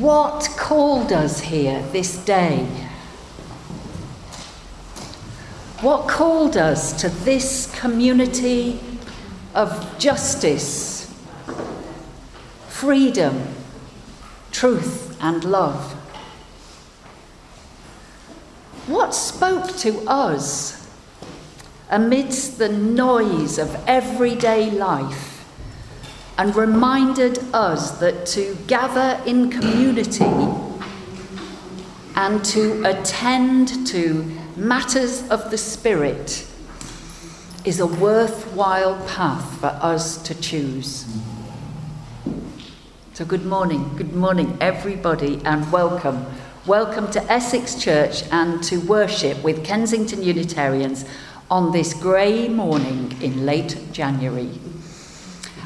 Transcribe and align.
What 0.00 0.48
called 0.56 1.12
us 1.12 1.40
here 1.40 1.82
this 1.92 2.16
day? 2.24 2.64
What 5.82 6.08
called 6.08 6.56
us 6.56 6.98
to 7.02 7.10
this 7.10 7.70
community 7.78 8.80
of 9.54 9.98
justice, 9.98 11.14
freedom, 12.68 13.42
truth, 14.50 15.18
and 15.20 15.44
love? 15.44 15.92
What 18.86 19.14
spoke 19.14 19.76
to 19.80 20.00
us 20.08 20.88
amidst 21.90 22.56
the 22.56 22.70
noise 22.70 23.58
of 23.58 23.84
everyday 23.86 24.70
life? 24.70 25.29
And 26.38 26.54
reminded 26.56 27.38
us 27.52 27.92
that 27.98 28.26
to 28.26 28.56
gather 28.66 29.20
in 29.26 29.50
community 29.50 30.24
and 32.16 32.44
to 32.44 32.82
attend 32.84 33.86
to 33.86 34.24
matters 34.56 35.28
of 35.28 35.50
the 35.50 35.58
Spirit 35.58 36.46
is 37.64 37.80
a 37.80 37.86
worthwhile 37.86 38.96
path 39.06 39.58
for 39.60 39.66
us 39.66 40.22
to 40.22 40.34
choose. 40.40 41.06
So, 43.12 43.24
good 43.24 43.44
morning, 43.44 43.96
good 43.96 44.14
morning, 44.14 44.56
everybody, 44.60 45.40
and 45.44 45.70
welcome. 45.70 46.24
Welcome 46.66 47.10
to 47.12 47.22
Essex 47.32 47.74
Church 47.74 48.22
and 48.30 48.62
to 48.64 48.78
worship 48.78 49.42
with 49.42 49.64
Kensington 49.64 50.22
Unitarians 50.22 51.04
on 51.50 51.72
this 51.72 51.92
grey 51.92 52.48
morning 52.48 53.16
in 53.20 53.44
late 53.44 53.78
January. 53.92 54.50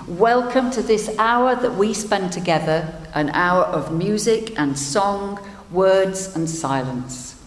Welcome 0.09 0.71
to 0.73 0.83
this 0.83 1.09
hour 1.19 1.55
that 1.55 1.77
we 1.77 1.95
spend 1.95 2.31
together, 2.31 2.95
an 3.15 3.31
hour 3.31 3.63
of 3.63 3.91
music 3.91 4.53
and 4.59 4.79
song, 4.79 5.41
words 5.71 6.37
and 6.37 6.47
silence. 6.47 7.43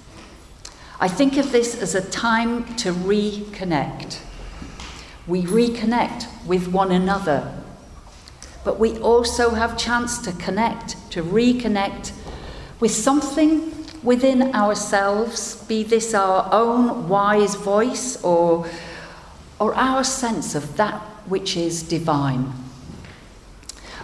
I 0.99 1.08
think 1.08 1.38
of 1.38 1.52
this 1.52 1.80
as 1.80 1.94
a 1.94 2.02
time 2.09 2.66
to 2.77 2.91
reconnect. 2.91 4.22
We 5.27 5.44
reconnect 5.44 6.47
with 6.47 6.69
one 6.69 6.91
another, 6.91 7.53
but 8.64 8.80
we 8.80 8.97
also 9.02 9.52
have 9.52 9.77
chance 9.77 10.17
to 10.23 10.31
connect, 10.31 11.11
to 11.11 11.21
reconnect 11.21 12.11
with 12.80 12.89
something 12.89 13.71
within 14.02 14.55
ourselves, 14.55 15.64
be 15.66 15.83
this 15.83 16.16
our 16.16 16.49
own 16.52 17.08
wise 17.08 17.53
voice 17.53 18.19
or, 18.23 18.67
or 19.59 19.75
our 19.75 20.03
sense 20.03 20.55
of 20.55 20.75
that 20.77 21.03
which 21.28 21.56
is 21.56 21.83
divine. 21.83 22.53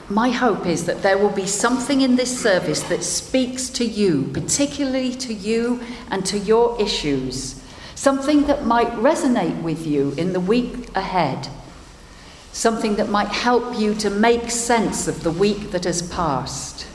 My 0.09 0.29
hope 0.29 0.65
is 0.65 0.85
that 0.85 1.01
there 1.01 1.17
will 1.17 1.31
be 1.31 1.47
something 1.47 2.01
in 2.01 2.17
this 2.17 2.37
service 2.39 2.83
that 2.83 3.03
speaks 3.03 3.69
to 3.69 3.85
you, 3.85 4.29
particularly 4.33 5.13
to 5.15 5.33
you 5.33 5.81
and 6.11 6.25
to 6.25 6.37
your 6.37 6.79
issues, 6.79 7.63
something 7.95 8.45
that 8.47 8.65
might 8.65 8.91
resonate 8.91 9.61
with 9.61 9.87
you 9.87 10.13
in 10.17 10.33
the 10.33 10.41
week 10.41 10.89
ahead, 10.95 11.47
something 12.51 12.97
that 12.97 13.09
might 13.09 13.29
help 13.29 13.79
you 13.79 13.95
to 13.95 14.09
make 14.09 14.51
sense 14.51 15.07
of 15.07 15.23
the 15.23 15.31
week 15.31 15.71
that 15.71 15.85
has 15.85 16.01
passed. 16.01 16.85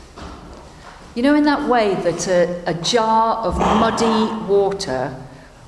You 1.14 1.22
know, 1.22 1.34
in 1.34 1.44
that 1.44 1.68
way 1.68 1.94
that 1.94 2.28
a, 2.28 2.62
a 2.70 2.74
jar 2.74 3.38
of 3.38 3.58
muddy 3.58 4.46
water 4.46 5.16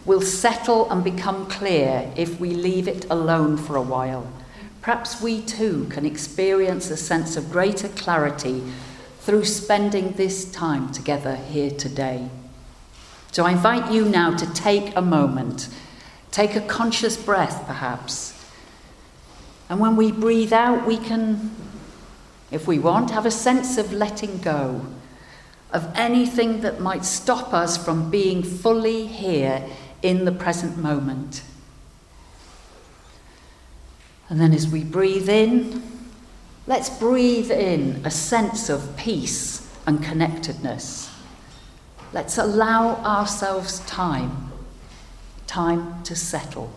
will 0.04 0.20
settle 0.20 0.90
and 0.90 1.02
become 1.02 1.46
clear 1.46 2.12
if 2.16 2.38
we 2.38 2.50
leave 2.50 2.86
it 2.86 3.06
alone 3.10 3.56
for 3.56 3.76
a 3.76 3.82
while. 3.82 4.30
Perhaps 4.82 5.20
we 5.20 5.42
too 5.42 5.86
can 5.90 6.06
experience 6.06 6.90
a 6.90 6.96
sense 6.96 7.36
of 7.36 7.50
greater 7.50 7.88
clarity 7.88 8.62
through 9.20 9.44
spending 9.44 10.12
this 10.12 10.50
time 10.50 10.90
together 10.90 11.36
here 11.36 11.70
today. 11.70 12.28
So 13.32 13.44
I 13.44 13.52
invite 13.52 13.92
you 13.92 14.06
now 14.06 14.36
to 14.36 14.52
take 14.54 14.96
a 14.96 15.02
moment, 15.02 15.68
take 16.30 16.56
a 16.56 16.60
conscious 16.60 17.16
breath 17.16 17.66
perhaps. 17.66 18.34
And 19.68 19.78
when 19.78 19.96
we 19.96 20.10
breathe 20.10 20.52
out, 20.52 20.86
we 20.86 20.96
can, 20.96 21.54
if 22.50 22.66
we 22.66 22.78
want, 22.78 23.10
have 23.10 23.26
a 23.26 23.30
sense 23.30 23.78
of 23.78 23.92
letting 23.92 24.38
go 24.38 24.86
of 25.72 25.88
anything 25.94 26.62
that 26.62 26.80
might 26.80 27.04
stop 27.04 27.52
us 27.54 27.76
from 27.76 28.10
being 28.10 28.42
fully 28.42 29.06
here 29.06 29.64
in 30.02 30.24
the 30.24 30.32
present 30.32 30.76
moment. 30.76 31.42
And 34.30 34.40
then 34.40 34.54
as 34.54 34.68
we 34.68 34.84
breathe 34.84 35.28
in, 35.28 35.82
let's 36.66 36.88
breathe 36.88 37.50
in 37.50 38.00
a 38.04 38.10
sense 38.10 38.70
of 38.70 38.96
peace 38.96 39.68
and 39.86 40.02
connectedness. 40.02 41.10
Let's 42.12 42.38
allow 42.38 42.94
ourselves 43.04 43.80
time, 43.80 44.52
time 45.46 46.02
to 46.04 46.14
settle. 46.14 46.72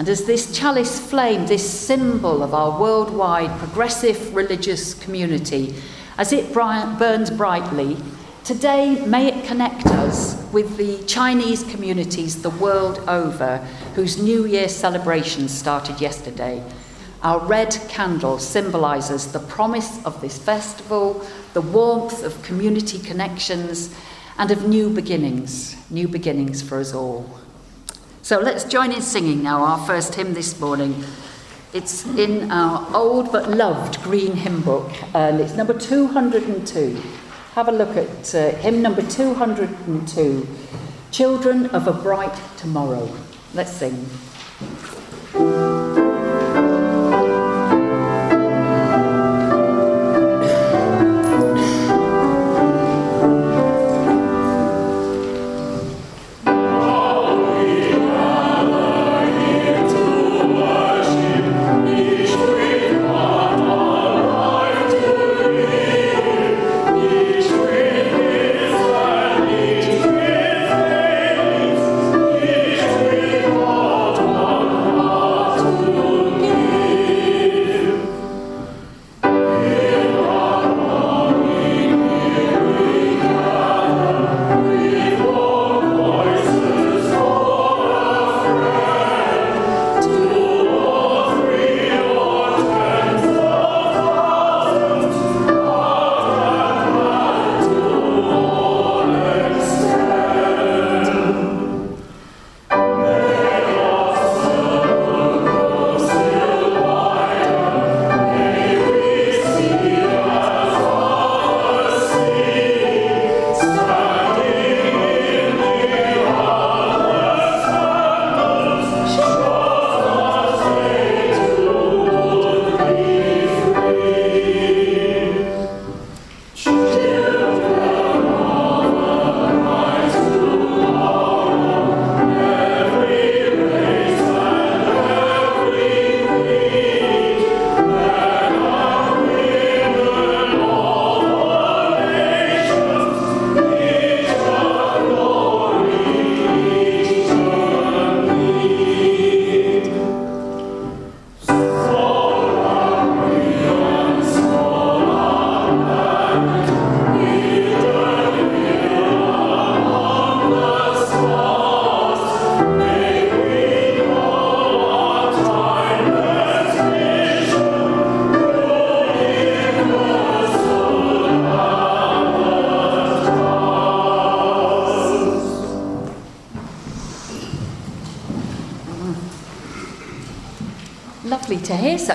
And 0.00 0.08
as 0.08 0.24
this 0.24 0.56
chalice 0.56 0.98
flame, 0.98 1.46
this 1.46 1.70
symbol 1.70 2.42
of 2.42 2.54
our 2.54 2.80
worldwide 2.80 3.58
progressive 3.58 4.34
religious 4.34 4.94
community, 4.94 5.74
as 6.16 6.32
it 6.32 6.54
burns 6.54 7.30
brightly, 7.30 7.98
today 8.42 9.04
may 9.04 9.26
it 9.26 9.44
connect 9.44 9.84
us 9.88 10.42
with 10.54 10.78
the 10.78 11.04
Chinese 11.04 11.64
communities 11.64 12.40
the 12.40 12.48
world 12.48 13.00
over 13.08 13.58
whose 13.94 14.16
New 14.16 14.46
Year 14.46 14.70
celebrations 14.70 15.52
started 15.52 16.00
yesterday. 16.00 16.64
Our 17.22 17.46
red 17.46 17.78
candle 17.90 18.38
symbolises 18.38 19.30
the 19.32 19.38
promise 19.38 20.02
of 20.06 20.18
this 20.22 20.38
festival, 20.38 21.26
the 21.52 21.60
warmth 21.60 22.24
of 22.24 22.42
community 22.42 23.00
connections, 23.00 23.94
and 24.38 24.50
of 24.50 24.66
new 24.66 24.88
beginnings, 24.88 25.76
new 25.90 26.08
beginnings 26.08 26.62
for 26.62 26.80
us 26.80 26.94
all. 26.94 27.39
So 28.22 28.38
let's 28.38 28.64
join 28.64 28.92
in 28.92 29.00
singing 29.00 29.42
now 29.42 29.64
our 29.64 29.78
first 29.86 30.14
hymn 30.14 30.34
this 30.34 30.60
morning. 30.60 31.04
It's 31.72 32.04
in 32.04 32.50
our 32.50 32.94
old 32.94 33.32
but 33.32 33.48
loved 33.48 34.02
green 34.02 34.36
hymn 34.36 34.60
book, 34.60 34.90
and 35.14 35.40
it's 35.40 35.54
number 35.54 35.72
202. 35.72 37.00
Have 37.54 37.68
a 37.68 37.72
look 37.72 37.96
at 37.96 38.34
uh, 38.34 38.50
hymn 38.56 38.82
number 38.82 39.02
202 39.02 40.46
Children 41.10 41.66
of 41.66 41.88
a 41.88 41.92
Bright 41.92 42.38
Tomorrow. 42.58 43.10
Let's 43.54 43.72
sing. 43.72 44.06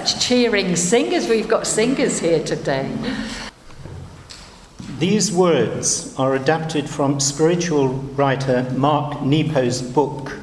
Such 0.06 0.28
cheering 0.28 0.76
singers. 0.76 1.28
We've 1.28 1.48
got 1.48 1.66
singers 1.66 2.20
here 2.20 2.44
today. 2.44 2.92
These 5.00 5.32
words 5.32 6.18
are 6.20 6.36
adapted 6.36 6.88
from 6.90 7.20
spiritual 7.20 7.88
writer 7.88 8.72
Mark 8.78 9.24
Nepo's 9.24 9.82
book 9.82 10.38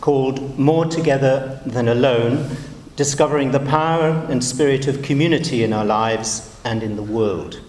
called 0.00 0.56
More 0.58 0.84
Together 0.86 1.60
Than 1.66 1.88
Alone 1.88 2.48
Discovering 2.94 3.50
the 3.50 3.60
Power 3.60 4.24
and 4.28 4.42
Spirit 4.42 4.86
of 4.86 5.02
Community 5.02 5.64
in 5.64 5.72
Our 5.72 5.84
Lives 5.84 6.56
and 6.64 6.82
in 6.82 6.94
the 6.94 7.02
World. 7.02 7.60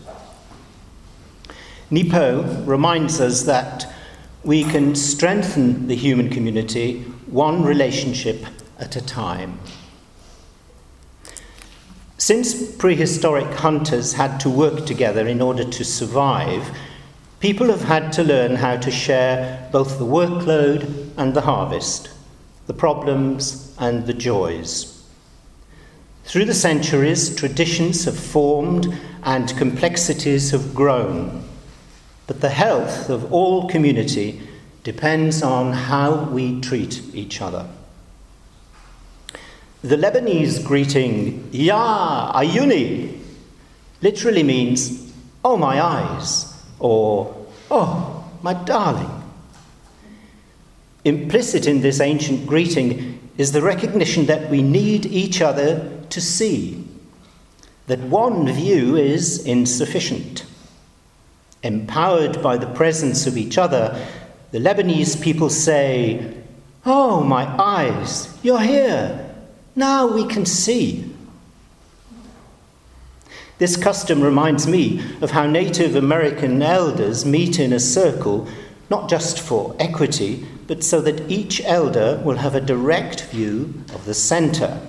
Nepo 1.89 2.43
reminds 2.63 3.19
us 3.19 3.43
that 3.43 3.91
we 4.43 4.63
can 4.63 4.93
strengthen 4.93 5.87
the 5.87 5.95
human 5.95 6.29
community 6.29 7.01
one 7.25 7.63
relationship 7.63 8.45
at 8.77 8.95
a 8.95 9.05
time. 9.05 9.59
Since 12.25 12.77
prehistoric 12.77 13.53
hunters 13.53 14.13
had 14.13 14.39
to 14.39 14.49
work 14.49 14.85
together 14.85 15.27
in 15.27 15.41
order 15.41 15.65
to 15.65 15.83
survive, 15.83 16.71
people 17.41 17.67
have 17.67 17.81
had 17.81 18.13
to 18.13 18.23
learn 18.23 18.55
how 18.55 18.77
to 18.77 18.89
share 18.89 19.67
both 19.73 19.99
the 19.99 20.05
workload 20.05 21.09
and 21.17 21.33
the 21.33 21.41
harvest, 21.41 22.11
the 22.65 22.73
problems 22.73 23.75
and 23.77 24.07
the 24.07 24.13
joys. 24.13 25.03
Through 26.23 26.45
the 26.45 26.53
centuries, 26.53 27.35
traditions 27.35 28.05
have 28.05 28.17
formed 28.17 28.97
and 29.23 29.57
complexities 29.57 30.51
have 30.51 30.73
grown. 30.73 31.43
But 32.25 32.39
the 32.39 32.51
health 32.51 33.09
of 33.09 33.33
all 33.33 33.67
community 33.67 34.41
depends 34.85 35.43
on 35.43 35.73
how 35.73 36.23
we 36.29 36.61
treat 36.61 37.01
each 37.13 37.41
other. 37.41 37.67
The 39.83 39.97
Lebanese 39.97 40.63
greeting, 40.63 41.49
Ya 41.51 42.31
Ayuni, 42.33 43.19
literally 44.01 44.41
means, 44.41 45.13
Oh, 45.43 45.57
my 45.57 45.83
eyes, 45.83 46.57
or 46.79 47.35
Oh, 47.69 48.23
my 48.41 48.53
darling. 48.53 49.11
Implicit 51.03 51.67
in 51.67 51.81
this 51.81 51.99
ancient 51.99 52.47
greeting 52.47 53.19
is 53.37 53.51
the 53.51 53.61
recognition 53.61 54.25
that 54.27 54.49
we 54.49 54.61
need 54.61 55.05
each 55.05 55.41
other 55.41 56.01
to 56.11 56.21
see, 56.21 56.87
that 57.87 57.99
one 57.99 58.49
view 58.53 58.95
is 58.95 59.45
insufficient. 59.45 60.45
Empowered 61.61 62.41
by 62.41 62.55
the 62.55 62.67
presence 62.67 63.27
of 63.27 63.37
each 63.37 63.57
other, 63.57 64.01
the 64.51 64.59
Lebanese 64.59 65.21
people 65.21 65.49
say, 65.49 66.35
Oh, 66.85 67.21
my 67.21 67.45
eyes, 67.61 68.33
you're 68.43 68.61
here. 68.61 69.32
Now 69.75 70.05
we 70.05 70.25
can 70.27 70.45
see. 70.45 71.11
This 73.57 73.75
custom 73.77 74.21
reminds 74.21 74.67
me 74.67 75.01
of 75.21 75.31
how 75.31 75.47
Native 75.47 75.95
American 75.95 76.61
elders 76.61 77.25
meet 77.25 77.59
in 77.59 77.73
a 77.73 77.79
circle, 77.79 78.47
not 78.89 79.09
just 79.09 79.39
for 79.39 79.75
equity, 79.79 80.45
but 80.67 80.83
so 80.83 81.01
that 81.01 81.29
each 81.29 81.61
elder 81.63 82.21
will 82.23 82.37
have 82.37 82.55
a 82.55 82.61
direct 82.61 83.25
view 83.25 83.73
of 83.93 84.05
the 84.05 84.13
centre. 84.13 84.79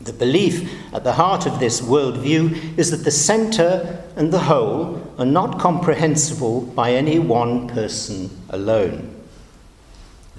The 0.00 0.12
belief 0.14 0.70
at 0.94 1.04
the 1.04 1.12
heart 1.12 1.44
of 1.44 1.60
this 1.60 1.82
worldview 1.82 2.78
is 2.78 2.90
that 2.90 3.04
the 3.04 3.10
centre 3.10 4.02
and 4.16 4.32
the 4.32 4.38
whole 4.38 5.02
are 5.18 5.26
not 5.26 5.58
comprehensible 5.58 6.62
by 6.62 6.92
any 6.92 7.18
one 7.18 7.68
person 7.68 8.30
alone. 8.48 9.19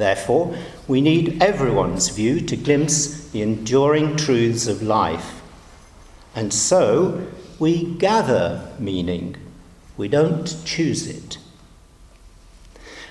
Therefore, 0.01 0.57
we 0.88 1.00
need 1.00 1.44
everyone's 1.44 2.09
view 2.09 2.42
to 2.42 2.57
glimpse 2.57 3.30
the 3.30 3.44
enduring 3.44 4.15
truths 4.15 4.65
of 4.65 4.81
life. 4.81 5.44
And 6.33 6.51
so, 6.51 7.27
we 7.59 7.86
gather 8.00 8.68
meaning, 8.80 9.36
we 9.98 10.07
don't 10.07 10.57
choose 10.65 11.07
it. 11.07 11.38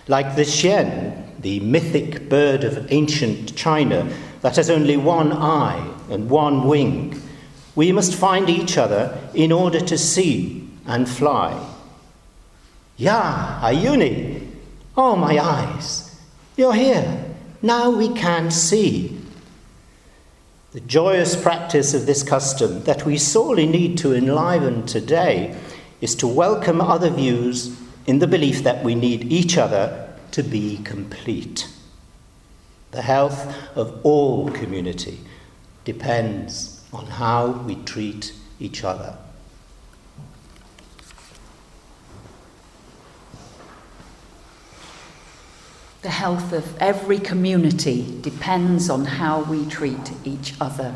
Like 0.09 0.35
the 0.35 0.43
xian, 0.43 1.41
the 1.41 1.61
mythic 1.61 2.29
bird 2.29 2.65
of 2.65 2.91
ancient 2.91 3.55
China 3.55 4.13
that 4.41 4.57
has 4.57 4.69
only 4.69 4.97
one 4.97 5.33
eye 5.33 5.95
and 6.11 6.29
one 6.29 6.67
wing, 6.67 7.23
we 7.77 7.93
must 7.93 8.17
find 8.17 8.51
each 8.51 8.77
other 8.77 9.17
in 9.33 9.53
order 9.53 9.79
to 9.79 9.97
see 9.97 10.69
and 10.89 11.09
fly. 11.09 11.55
Ya, 12.97 13.61
Ayuni! 13.63 14.49
Oh, 14.97 15.15
my 15.15 15.39
eyes! 15.39 16.10
You're 16.61 16.75
here. 16.75 17.25
Now 17.63 17.89
we 17.89 18.11
can 18.11 18.51
see. 18.51 19.19
The 20.73 20.81
joyous 20.81 21.35
practice 21.35 21.95
of 21.95 22.05
this 22.05 22.23
custom 22.23 22.83
that 22.83 23.07
we 23.07 23.17
sorely 23.17 23.67
need 23.67 23.97
to 23.97 24.15
enliven 24.15 24.85
today 24.85 25.57
is 26.03 26.15
to 26.17 26.27
welcome 26.27 26.83
other 26.83 27.09
views 27.09 27.75
in 28.07 28.19
the 28.19 28.27
belief 28.27 28.63
that 28.65 28.85
we 28.85 28.95
need 28.95 29.33
each 29.33 29.57
other 29.57 30.13
to 30.33 30.43
be 30.43 30.77
complete. 30.85 31.67
The 32.91 33.01
health 33.01 33.57
of 33.75 33.99
all 34.05 34.51
community 34.51 35.21
depends 35.87 36.85
on 36.93 37.07
how 37.07 37.53
we 37.53 37.77
treat 37.77 38.35
each 38.59 38.85
other. 38.85 39.17
The 46.03 46.09
health 46.09 46.55
of 46.55 46.79
every 46.79 47.19
community 47.19 48.19
depends 48.23 48.89
on 48.89 49.05
how 49.05 49.43
we 49.43 49.67
treat 49.67 50.13
each 50.25 50.55
other. 50.59 50.95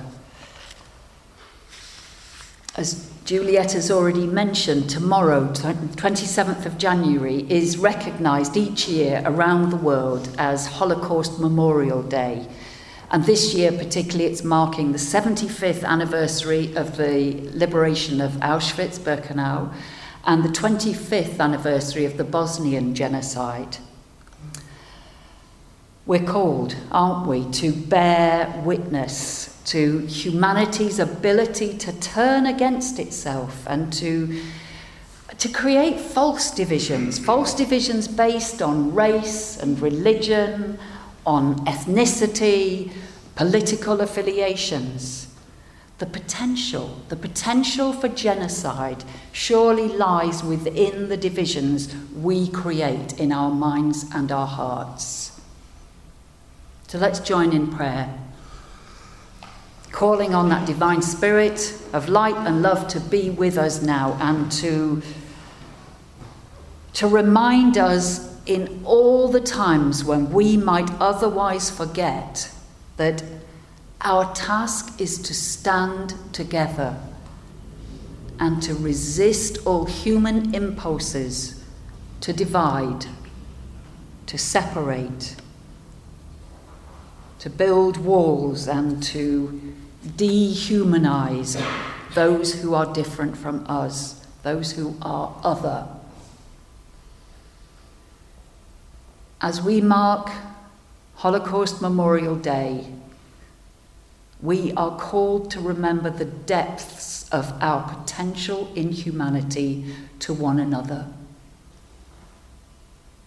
As 2.75 3.11
Juliet 3.27 3.73
has 3.73 3.91
already 3.91 4.27
mentioned, 4.27 4.89
tomorrow, 4.89 5.49
27th 5.53 6.65
of 6.65 6.79
January, 6.79 7.47
is 7.51 7.77
recognised 7.77 8.57
each 8.57 8.89
year 8.89 9.23
around 9.27 9.69
the 9.71 9.77
world 9.77 10.35
as 10.39 10.67
Holocaust 10.67 11.39
Memorial 11.39 12.03
Day. 12.03 12.49
And 13.11 13.25
this 13.25 13.55
year, 13.55 13.73
particularly, 13.73 14.25
it's 14.25 14.43
marking 14.43 14.93
the 14.93 14.99
75th 14.99 15.85
anniversary 15.85 16.75
of 16.77 16.97
the 16.97 17.49
liberation 17.53 18.23
of 18.23 18.33
Auschwitz 18.41 18.99
Birkenau 18.99 19.71
and 20.25 20.43
the 20.43 20.49
25th 20.49 21.39
anniversary 21.39 22.07
of 22.07 22.17
the 22.17 22.25
Bosnian 22.25 22.95
genocide. 22.95 23.77
We're 26.07 26.25
called, 26.25 26.77
aren't 26.93 27.27
we, 27.27 27.51
to 27.53 27.73
bear 27.73 28.63
witness 28.63 29.59
to 29.65 30.01
humanity's 30.01 30.99
ability 30.99 31.79
to 31.79 31.93
turn 31.99 32.45
against 32.45 32.99
itself 32.99 33.67
and 33.67 33.91
to, 33.95 34.43
to 35.39 35.49
create 35.49 35.99
false 35.99 36.51
divisions, 36.51 37.19
false 37.19 37.55
divisions 37.55 38.07
based 38.07 38.61
on 38.61 38.95
race 38.95 39.59
and 39.59 39.81
religion, 39.81 40.79
on 41.25 41.65
ethnicity, 41.65 42.93
political 43.35 44.03
affiliations. 44.03 45.35
The 45.99 46.07
potential, 46.07 47.01
the 47.09 47.17
potential 47.17 47.95
for 47.95 48.09
genocide 48.09 49.05
surely 49.33 49.89
lies 49.89 50.45
within 50.45 51.09
the 51.09 51.17
divisions 51.17 51.95
we 52.15 52.49
create 52.49 53.19
in 53.19 53.33
our 53.33 53.51
minds 53.51 54.05
and 54.15 54.31
our 54.31 54.47
hearts. 54.47 55.24
So 56.95 57.01
let's 57.01 57.19
join 57.19 57.53
in 57.53 57.73
prayer, 57.73 58.09
calling 59.91 60.33
on 60.33 60.49
that 60.51 60.65
divine 60.65 61.03
spirit 61.03 61.77
of 61.93 62.09
light 62.09 62.37
and 62.37 62.63
love 62.63 62.87
to 62.87 63.01
be 63.01 63.31
with 63.31 63.59
us 63.59 63.83
now 63.83 64.17
and 64.21 64.53
to, 64.53 65.03
to 66.93 67.09
remind 67.09 67.79
us 67.79 68.41
in 68.47 68.81
all 68.85 69.27
the 69.27 69.41
times 69.41 70.05
when 70.05 70.31
we 70.31 70.57
might 70.57 70.89
otherwise 71.01 71.69
forget 71.69 72.49
that 72.97 73.25
our 74.03 74.33
task 74.33 75.01
is 75.01 75.19
to 75.23 75.35
stand 75.35 76.15
together 76.33 76.97
and 78.39 78.63
to 78.63 78.73
resist 78.73 79.59
all 79.67 79.85
human 79.85 80.55
impulses 80.55 81.61
to 82.21 82.33
divide, 82.33 83.07
to 84.27 84.39
separate 84.39 85.35
to 87.45 87.51
build 87.51 87.99
walls 87.99 88.67
and 88.67 89.03
to 89.03 89.75
dehumanize 90.17 91.63
those 92.15 92.63
who 92.63 92.73
are 92.73 92.91
different 92.95 93.37
from 93.37 93.67
us, 93.69 94.27
those 94.43 94.73
who 94.73 94.97
are 95.03 95.39
other. 95.45 95.87
As 99.43 99.61
we 99.61 99.83
mark 99.83 100.31
Holocaust 101.17 101.83
Memorial 101.83 102.35
Day, 102.35 102.87
we 104.41 104.73
are 104.73 104.97
called 104.97 105.51
to 105.51 105.61
remember 105.61 106.09
the 106.09 106.25
depths 106.25 107.29
of 107.29 107.53
our 107.61 107.87
potential 107.95 108.73
inhumanity 108.75 109.95
to 110.21 110.33
one 110.33 110.59
another 110.59 111.09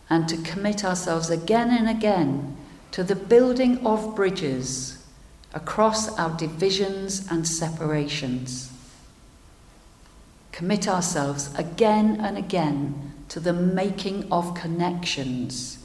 and 0.10 0.28
to 0.28 0.38
commit 0.38 0.84
ourselves 0.84 1.30
again 1.30 1.70
and 1.70 1.88
again 1.88 2.58
to 2.92 3.04
the 3.04 3.16
building 3.16 3.86
of 3.86 4.16
bridges 4.16 5.06
across 5.54 6.18
our 6.18 6.36
divisions 6.38 7.28
and 7.30 7.48
separations. 7.48 8.72
Commit 10.52 10.88
ourselves 10.88 11.54
again 11.56 12.20
and 12.20 12.38
again 12.38 13.14
to 13.30 13.40
the 13.40 13.54
making 13.54 14.32
of 14.32 14.56
connections 14.56 15.80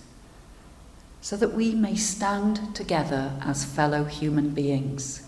so 1.21 1.37
that 1.37 1.55
we 1.55 1.75
may 1.75 1.95
stand 1.95 2.75
together 2.75 3.33
as 3.43 3.65
fellow 3.65 4.05
human 4.05 4.51
beings. 4.51 5.23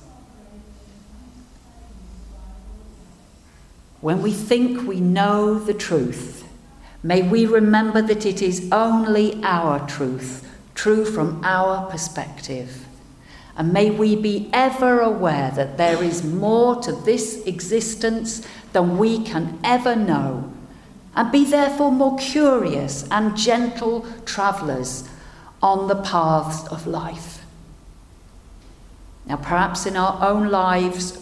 When 4.00 4.20
we 4.20 4.32
think 4.32 4.86
we 4.86 5.00
know 5.00 5.58
the 5.58 5.72
truth, 5.72 6.46
may 7.02 7.22
we 7.22 7.46
remember 7.46 8.02
that 8.02 8.26
it 8.26 8.42
is 8.42 8.68
only 8.70 9.42
our 9.42 9.86
truth, 9.88 10.43
true 10.74 11.04
from 11.04 11.40
our 11.44 11.88
perspective. 11.90 12.86
And 13.56 13.72
may 13.72 13.90
we 13.90 14.16
be 14.16 14.50
ever 14.52 15.00
aware 15.00 15.52
that 15.52 15.78
there 15.78 16.02
is 16.02 16.24
more 16.24 16.82
to 16.82 16.92
this 16.92 17.44
existence 17.46 18.46
than 18.72 18.98
we 18.98 19.22
can 19.22 19.58
ever 19.62 19.94
know, 19.94 20.52
and 21.14 21.30
be 21.30 21.44
therefore 21.44 21.92
more 21.92 22.18
curious 22.18 23.06
and 23.10 23.36
gentle 23.36 24.04
travellers 24.24 25.08
on 25.62 25.86
the 25.86 26.02
paths 26.02 26.66
of 26.68 26.86
life. 26.86 27.44
Now, 29.26 29.36
perhaps 29.36 29.86
in 29.86 29.96
our 29.96 30.28
own 30.28 30.50
lives, 30.50 31.18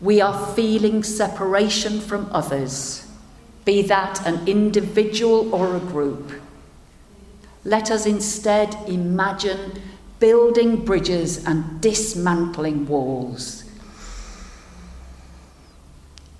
we 0.00 0.20
are 0.20 0.54
feeling 0.54 1.02
separation 1.02 2.00
from 2.00 2.28
others, 2.32 3.06
be 3.64 3.80
that 3.82 4.26
an 4.26 4.46
individual 4.46 5.54
or 5.54 5.76
a 5.76 5.80
group. 5.80 6.32
Let 7.66 7.90
us 7.90 8.06
instead 8.06 8.76
imagine 8.86 9.82
building 10.20 10.84
bridges 10.84 11.44
and 11.44 11.80
dismantling 11.80 12.86
walls. 12.86 13.64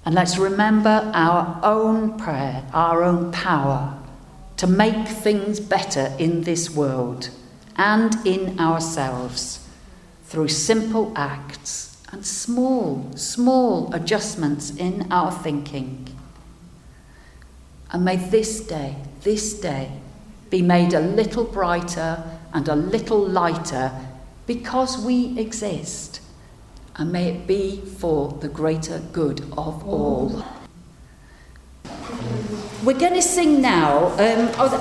And 0.05 0.15
let's 0.15 0.39
remember 0.39 1.11
our 1.13 1.59
own 1.65 2.17
prayer, 2.17 2.65
our 2.73 3.03
own 3.03 3.33
power 3.33 3.99
to 4.59 4.69
make 4.69 5.09
things 5.09 5.59
better 5.59 6.15
in 6.17 6.43
this 6.43 6.71
world 6.71 7.31
and 7.75 8.15
in 8.25 8.61
ourselves 8.61 9.67
through 10.27 10.47
simple 10.47 11.13
acts 11.17 12.01
and 12.13 12.25
small, 12.25 13.11
small 13.17 13.93
adjustments 13.93 14.71
in 14.77 15.11
our 15.11 15.33
thinking. 15.33 16.07
And 17.91 18.05
may 18.05 18.15
this 18.15 18.61
day, 18.61 18.95
this 19.23 19.55
day, 19.55 19.91
be 20.51 20.63
made 20.63 20.95
a 20.95 21.01
little 21.01 21.45
brighter 21.45 22.23
and 22.53 22.69
a 22.69 22.77
little 22.77 23.27
lighter 23.27 23.93
because 24.47 24.99
we 24.99 25.39
exist. 25.39 26.21
And 26.97 27.13
may 27.13 27.29
it 27.29 27.47
be 27.47 27.81
for 27.81 28.33
the 28.41 28.49
greater 28.49 29.01
good 29.13 29.41
of 29.53 29.87
all. 29.87 30.45
We're 32.85 32.99
going 32.99 33.15
to 33.15 33.23
sing 33.23 33.61
now. 33.61 34.07
Um, 34.13 34.51
oh, 34.59 34.79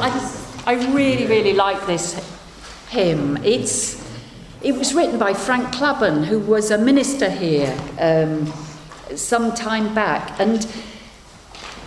I, 0.65 0.71
I 0.71 0.93
really, 0.93 1.25
really 1.25 1.53
like 1.53 1.85
this 1.87 2.13
hymn. 2.89 3.37
It's, 3.37 4.01
it 4.61 4.75
was 4.75 4.93
written 4.93 5.19
by 5.19 5.33
Frank 5.33 5.73
Clabon, 5.73 6.23
who 6.23 6.39
was 6.39 6.71
a 6.71 6.77
minister 6.77 7.29
here 7.29 7.77
um, 7.99 8.51
some 9.15 9.53
time 9.53 9.93
back. 9.93 10.39
And 10.39 10.67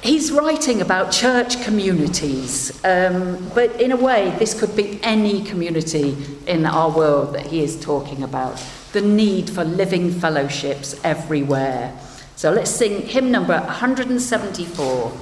he's 0.03 0.33
writing 0.33 0.81
about 0.81 1.13
church 1.13 1.63
communities, 1.63 2.73
um, 2.85 3.51
but 3.55 3.81
in 3.81 3.93
a 3.93 3.97
way, 3.97 4.35
this 4.39 4.59
could 4.59 4.75
be 4.77 4.99
any 5.03 5.43
community 5.45 6.17
in 6.47 6.67
our 6.67 6.91
world 6.91 7.35
that 7.35 7.47
he 7.47 7.63
is 7.63 7.81
talking 7.81 8.23
about. 8.23 8.63
The 8.93 9.01
need 9.01 9.51
for 9.51 9.65
living 9.65 10.11
fellowships 10.11 10.99
everywhere. 11.05 11.99
So 12.37 12.53
let's 12.53 12.71
sing 12.71 13.03
hymn 13.03 13.31
number 13.31 13.59
174. 13.59 15.13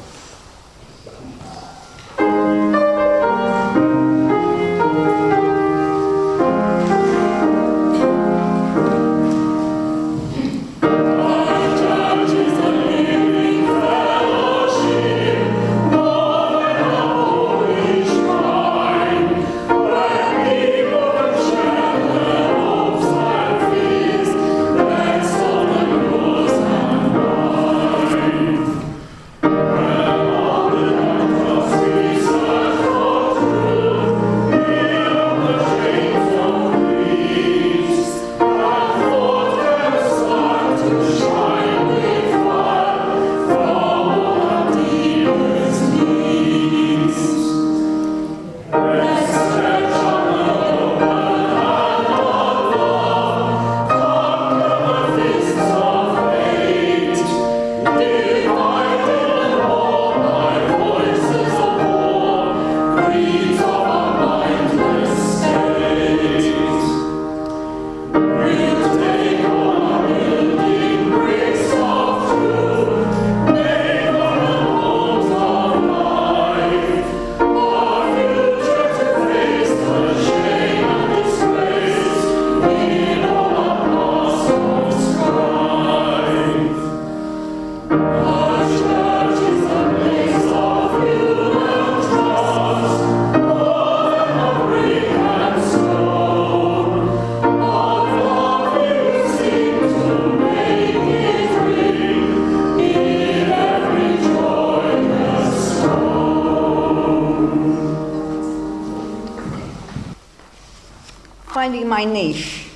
Finding 111.67 111.89
my 111.89 112.05
niche. 112.05 112.69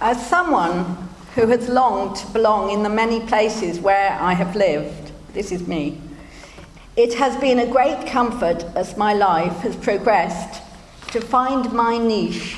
As 0.00 0.24
someone 0.28 1.08
who 1.34 1.48
has 1.48 1.68
longed 1.68 2.14
to 2.14 2.26
belong 2.28 2.70
in 2.70 2.84
the 2.84 2.88
many 2.88 3.18
places 3.26 3.80
where 3.80 4.12
I 4.12 4.32
have 4.34 4.54
lived, 4.54 5.10
this 5.34 5.50
is 5.50 5.66
me, 5.66 6.00
it 6.94 7.14
has 7.14 7.36
been 7.40 7.58
a 7.58 7.66
great 7.66 8.06
comfort 8.06 8.62
as 8.76 8.96
my 8.96 9.12
life 9.12 9.56
has 9.62 9.74
progressed 9.74 10.62
to 11.10 11.20
find 11.20 11.72
my 11.72 11.98
niche 11.98 12.56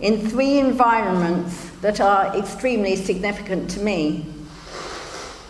in 0.00 0.26
three 0.26 0.58
environments 0.58 1.68
that 1.82 2.00
are 2.00 2.34
extremely 2.34 2.96
significant 2.96 3.68
to 3.72 3.80
me. 3.80 4.24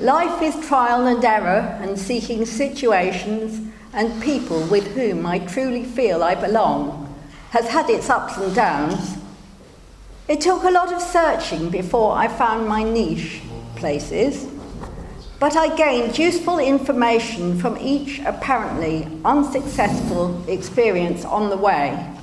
Life 0.00 0.42
is 0.42 0.66
trial 0.66 1.06
and 1.06 1.24
error 1.24 1.78
and 1.80 1.96
seeking 1.96 2.44
situations 2.44 3.67
and 3.92 4.22
people 4.22 4.62
with 4.66 4.94
whom 4.94 5.26
I 5.26 5.38
truly 5.40 5.84
feel 5.84 6.22
I 6.22 6.34
belong 6.34 7.04
has 7.50 7.68
had 7.68 7.88
its 7.88 8.10
ups 8.10 8.36
and 8.36 8.54
downs. 8.54 9.16
It 10.28 10.40
took 10.40 10.64
a 10.64 10.70
lot 10.70 10.92
of 10.92 11.00
searching 11.00 11.70
before 11.70 12.14
I 12.14 12.28
found 12.28 12.68
my 12.68 12.82
niche 12.82 13.40
places, 13.76 14.46
but 15.40 15.56
I 15.56 15.74
gained 15.74 16.18
useful 16.18 16.58
information 16.58 17.58
from 17.58 17.78
each 17.78 18.18
apparently 18.20 19.08
unsuccessful 19.24 20.44
experience 20.48 21.24
on 21.24 21.48
the 21.48 21.56
way. 21.56 22.14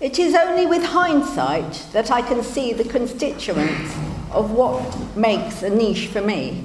It 0.00 0.18
is 0.18 0.34
only 0.34 0.64
with 0.66 0.84
hindsight 0.84 1.86
that 1.92 2.10
I 2.10 2.22
can 2.22 2.42
see 2.42 2.72
the 2.72 2.84
constituents 2.84 3.94
of 4.30 4.52
what 4.52 5.16
makes 5.16 5.62
a 5.62 5.70
niche 5.70 6.06
for 6.06 6.20
me. 6.20 6.64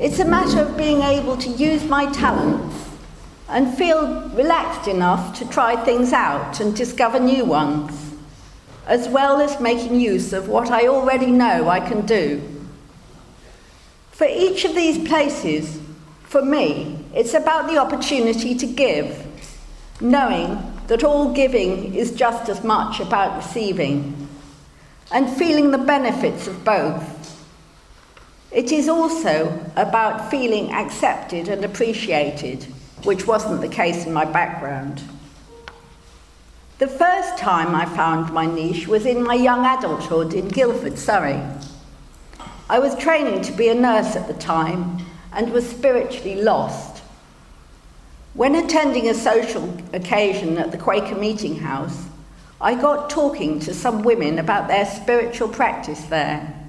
It's 0.00 0.18
a 0.18 0.24
matter 0.24 0.60
of 0.60 0.76
being 0.76 1.02
able 1.02 1.36
to 1.36 1.48
use 1.48 1.84
my 1.84 2.10
talents 2.10 2.90
and 3.48 3.72
feel 3.78 4.28
relaxed 4.30 4.88
enough 4.88 5.38
to 5.38 5.48
try 5.48 5.76
things 5.84 6.12
out 6.12 6.58
and 6.58 6.74
discover 6.74 7.20
new 7.20 7.44
ones, 7.44 8.12
as 8.88 9.08
well 9.08 9.40
as 9.40 9.60
making 9.60 10.00
use 10.00 10.32
of 10.32 10.48
what 10.48 10.72
I 10.72 10.88
already 10.88 11.30
know 11.30 11.68
I 11.68 11.78
can 11.78 12.04
do. 12.04 12.42
For 14.10 14.26
each 14.26 14.64
of 14.64 14.74
these 14.74 15.06
places, 15.06 15.78
for 16.24 16.42
me, 16.42 17.04
it's 17.14 17.34
about 17.34 17.68
the 17.68 17.78
opportunity 17.78 18.56
to 18.56 18.66
give, 18.66 19.24
knowing 20.00 20.72
that 20.88 21.04
all 21.04 21.32
giving 21.32 21.94
is 21.94 22.10
just 22.10 22.48
as 22.48 22.64
much 22.64 22.98
about 22.98 23.36
receiving, 23.36 24.28
and 25.12 25.30
feeling 25.30 25.70
the 25.70 25.78
benefits 25.78 26.48
of 26.48 26.64
both. 26.64 27.13
It 28.54 28.70
is 28.70 28.88
also 28.88 29.60
about 29.74 30.30
feeling 30.30 30.72
accepted 30.72 31.48
and 31.48 31.64
appreciated 31.64 32.64
which 33.02 33.26
wasn't 33.26 33.60
the 33.60 33.68
case 33.68 34.06
in 34.06 34.12
my 34.12 34.24
background. 34.24 35.02
The 36.78 36.86
first 36.86 37.36
time 37.36 37.74
I 37.74 37.84
found 37.84 38.32
my 38.32 38.46
niche 38.46 38.86
was 38.86 39.06
in 39.06 39.24
my 39.24 39.34
young 39.34 39.66
adulthood 39.66 40.34
in 40.34 40.48
Guildford, 40.48 40.98
Surrey. 40.98 41.42
I 42.70 42.78
was 42.78 42.96
training 42.96 43.42
to 43.42 43.52
be 43.52 43.68
a 43.68 43.74
nurse 43.74 44.14
at 44.14 44.28
the 44.28 44.34
time 44.34 44.98
and 45.32 45.52
was 45.52 45.68
spiritually 45.68 46.36
lost. 46.36 47.02
When 48.34 48.54
attending 48.54 49.08
a 49.08 49.14
social 49.14 49.76
occasion 49.92 50.58
at 50.58 50.70
the 50.70 50.78
Quaker 50.78 51.16
Meeting 51.16 51.56
House, 51.56 52.06
I 52.60 52.74
got 52.74 53.10
talking 53.10 53.58
to 53.60 53.74
some 53.74 54.02
women 54.02 54.38
about 54.38 54.68
their 54.68 54.86
spiritual 54.86 55.48
practice 55.48 56.02
there. 56.04 56.63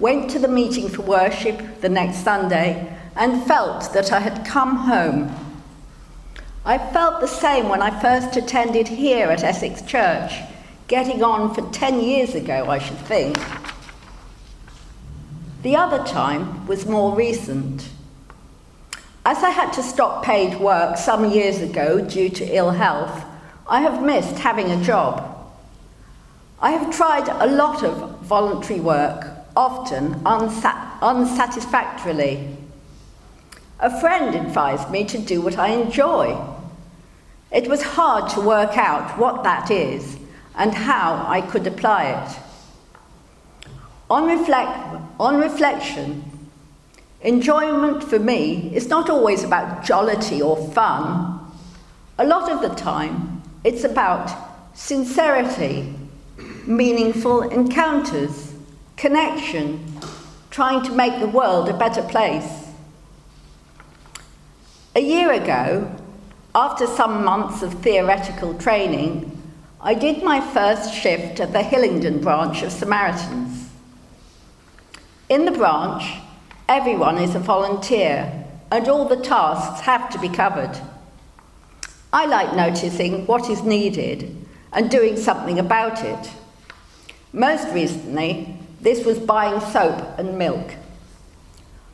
Went 0.00 0.30
to 0.30 0.40
the 0.40 0.48
meeting 0.48 0.88
for 0.88 1.02
worship 1.02 1.80
the 1.80 1.88
next 1.88 2.24
Sunday 2.24 2.98
and 3.14 3.44
felt 3.44 3.92
that 3.92 4.12
I 4.12 4.18
had 4.18 4.44
come 4.44 4.74
home 4.76 5.34
I 6.64 6.76
felt 6.76 7.20
the 7.20 7.26
same 7.26 7.70
when 7.70 7.80
I 7.80 8.00
first 8.02 8.36
attended 8.36 8.86
here 8.86 9.28
at 9.28 9.42
Essex 9.42 9.80
Church, 9.80 10.34
getting 10.88 11.22
on 11.22 11.54
for 11.54 11.62
10 11.72 12.00
years 12.00 12.34
ago, 12.34 12.66
I 12.68 12.78
should 12.78 12.98
think. 12.98 13.38
The 15.62 15.76
other 15.76 16.04
time 16.04 16.66
was 16.66 16.84
more 16.84 17.16
recent. 17.16 17.88
As 19.24 19.42
I 19.42 19.50
had 19.50 19.72
to 19.72 19.82
stop 19.82 20.22
paid 20.22 20.60
work 20.60 20.98
some 20.98 21.30
years 21.30 21.62
ago 21.62 22.02
due 22.06 22.28
to 22.28 22.44
ill 22.44 22.72
health, 22.72 23.24
I 23.66 23.80
have 23.80 24.02
missed 24.02 24.38
having 24.38 24.70
a 24.70 24.82
job. 24.84 25.50
I 26.60 26.72
have 26.72 26.94
tried 26.94 27.28
a 27.28 27.46
lot 27.46 27.82
of 27.82 28.20
voluntary 28.20 28.80
work, 28.80 29.26
often 29.56 30.14
unsa- 30.24 31.00
unsatisfactorily. 31.02 32.56
A 33.78 34.00
friend 34.00 34.34
advised 34.34 34.90
me 34.90 35.04
to 35.04 35.18
do 35.18 35.40
what 35.40 35.58
I 35.58 35.68
enjoy. 35.68 36.38
It 37.50 37.68
was 37.68 37.82
hard 37.82 38.30
to 38.32 38.40
work 38.40 38.76
out 38.76 39.18
what 39.18 39.42
that 39.42 39.70
is 39.70 40.18
and 40.54 40.74
how 40.74 41.24
I 41.26 41.40
could 41.40 41.66
apply 41.66 42.04
it. 42.04 42.38
On, 44.10 44.26
reflect, 44.26 45.02
on 45.18 45.40
reflection, 45.40 46.24
enjoyment 47.22 48.02
for 48.04 48.18
me 48.18 48.74
is 48.74 48.88
not 48.88 49.08
always 49.08 49.44
about 49.44 49.84
jollity 49.84 50.42
or 50.42 50.56
fun. 50.72 51.40
A 52.18 52.26
lot 52.26 52.50
of 52.50 52.60
the 52.60 52.74
time, 52.74 53.42
it's 53.64 53.84
about 53.84 54.30
sincerity, 54.74 55.94
meaningful 56.66 57.42
encounters, 57.42 58.49
connection, 59.00 59.82
trying 60.50 60.84
to 60.84 60.92
make 60.92 61.18
the 61.20 61.26
world 61.26 61.70
a 61.70 61.72
better 61.76 62.02
place. 62.02 62.66
A 64.94 65.00
year 65.00 65.32
ago, 65.32 65.90
after 66.54 66.86
some 66.86 67.24
months 67.24 67.62
of 67.62 67.72
theoretical 67.82 68.52
training, 68.58 69.26
I 69.80 69.94
did 69.94 70.22
my 70.22 70.42
first 70.52 70.92
shift 70.92 71.40
at 71.40 71.54
the 71.54 71.62
Hillingdon 71.62 72.20
branch 72.20 72.62
of 72.62 72.72
Samaritans. 72.72 73.70
In 75.30 75.46
the 75.46 75.52
branch, 75.52 76.20
everyone 76.68 77.16
is 77.16 77.34
a 77.34 77.38
volunteer 77.38 78.44
and 78.70 78.86
all 78.86 79.08
the 79.08 79.16
tasks 79.16 79.80
have 79.80 80.10
to 80.10 80.18
be 80.18 80.28
covered. 80.28 80.78
I 82.12 82.26
like 82.26 82.54
noticing 82.54 83.26
what 83.26 83.48
is 83.48 83.62
needed 83.62 84.46
and 84.74 84.90
doing 84.90 85.16
something 85.16 85.58
about 85.58 86.04
it. 86.04 86.30
Most 87.32 87.72
recently, 87.72 88.59
this 88.80 89.04
was 89.04 89.18
buying 89.18 89.60
soap 89.60 90.18
and 90.18 90.38
milk. 90.38 90.74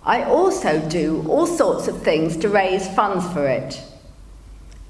I 0.05 0.23
also 0.23 0.81
do 0.89 1.25
all 1.29 1.47
sorts 1.47 1.89
of 1.89 2.03
things 2.03 2.37
to 2.39 2.49
raise 2.49 2.87
funds 2.95 3.27
for 3.33 3.47
it. 3.47 3.83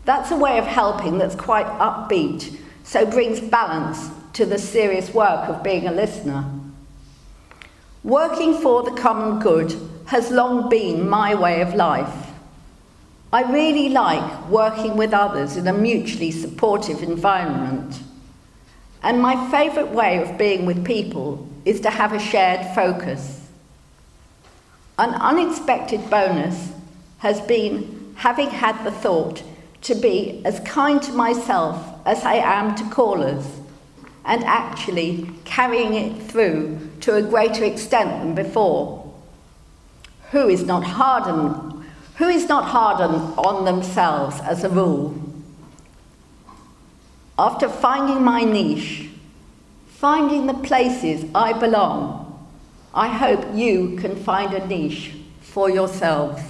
That's 0.04 0.30
a 0.30 0.36
way 0.36 0.58
of 0.58 0.66
helping 0.66 1.18
that's 1.18 1.34
quite 1.34 1.66
upbeat, 1.66 2.58
so 2.84 3.06
brings 3.06 3.40
balance 3.40 4.10
to 4.34 4.44
the 4.44 4.58
serious 4.58 5.14
work 5.14 5.48
of 5.48 5.62
being 5.62 5.88
a 5.88 5.92
listener. 5.92 6.44
Working 8.04 8.60
for 8.60 8.82
the 8.82 8.92
common 8.92 9.40
good 9.40 9.74
has 10.06 10.30
long 10.30 10.68
been 10.68 11.08
my 11.08 11.34
way 11.34 11.62
of 11.62 11.74
life. 11.74 12.30
I 13.32 13.50
really 13.50 13.88
like 13.88 14.48
working 14.48 14.96
with 14.96 15.12
others 15.12 15.56
in 15.56 15.66
a 15.66 15.72
mutually 15.72 16.30
supportive 16.30 17.02
environment. 17.02 18.00
And 19.02 19.20
my 19.20 19.50
favourite 19.50 19.92
way 19.92 20.22
of 20.22 20.38
being 20.38 20.66
with 20.66 20.84
people 20.84 21.48
is 21.64 21.80
to 21.80 21.90
have 21.90 22.12
a 22.12 22.18
shared 22.18 22.74
focus. 22.74 23.48
An 24.98 25.14
unexpected 25.14 26.08
bonus 26.08 26.72
has 27.18 27.40
been 27.42 28.14
having 28.16 28.50
had 28.50 28.82
the 28.84 28.90
thought 28.90 29.42
to 29.82 29.94
be 29.94 30.42
as 30.44 30.58
kind 30.60 31.02
to 31.02 31.12
myself 31.12 32.00
as 32.06 32.24
I 32.24 32.34
am 32.34 32.74
to 32.76 32.84
callers, 32.90 33.44
and 34.24 34.42
actually 34.44 35.30
carrying 35.44 35.94
it 35.94 36.22
through 36.22 36.78
to 37.00 37.14
a 37.14 37.22
greater 37.22 37.64
extent 37.64 38.10
than 38.22 38.34
before. 38.34 39.14
Who 40.32 40.48
is 40.48 40.64
not 40.64 40.82
hard 40.82 41.24
on, 41.24 41.86
who 42.16 42.28
is 42.28 42.48
not 42.48 42.64
hard 42.64 43.00
on, 43.00 43.14
on 43.38 43.64
themselves 43.64 44.40
as 44.40 44.64
a 44.64 44.68
rule? 44.68 45.14
After 47.38 47.68
finding 47.68 48.22
my 48.22 48.44
niche, 48.44 49.10
finding 49.88 50.46
the 50.46 50.54
places 50.54 51.28
I 51.34 51.52
belong, 51.52 52.48
I 52.94 53.08
hope 53.08 53.44
you 53.54 53.96
can 54.00 54.16
find 54.16 54.54
a 54.54 54.66
niche 54.66 55.12
for 55.42 55.68
yourselves. 55.68 56.42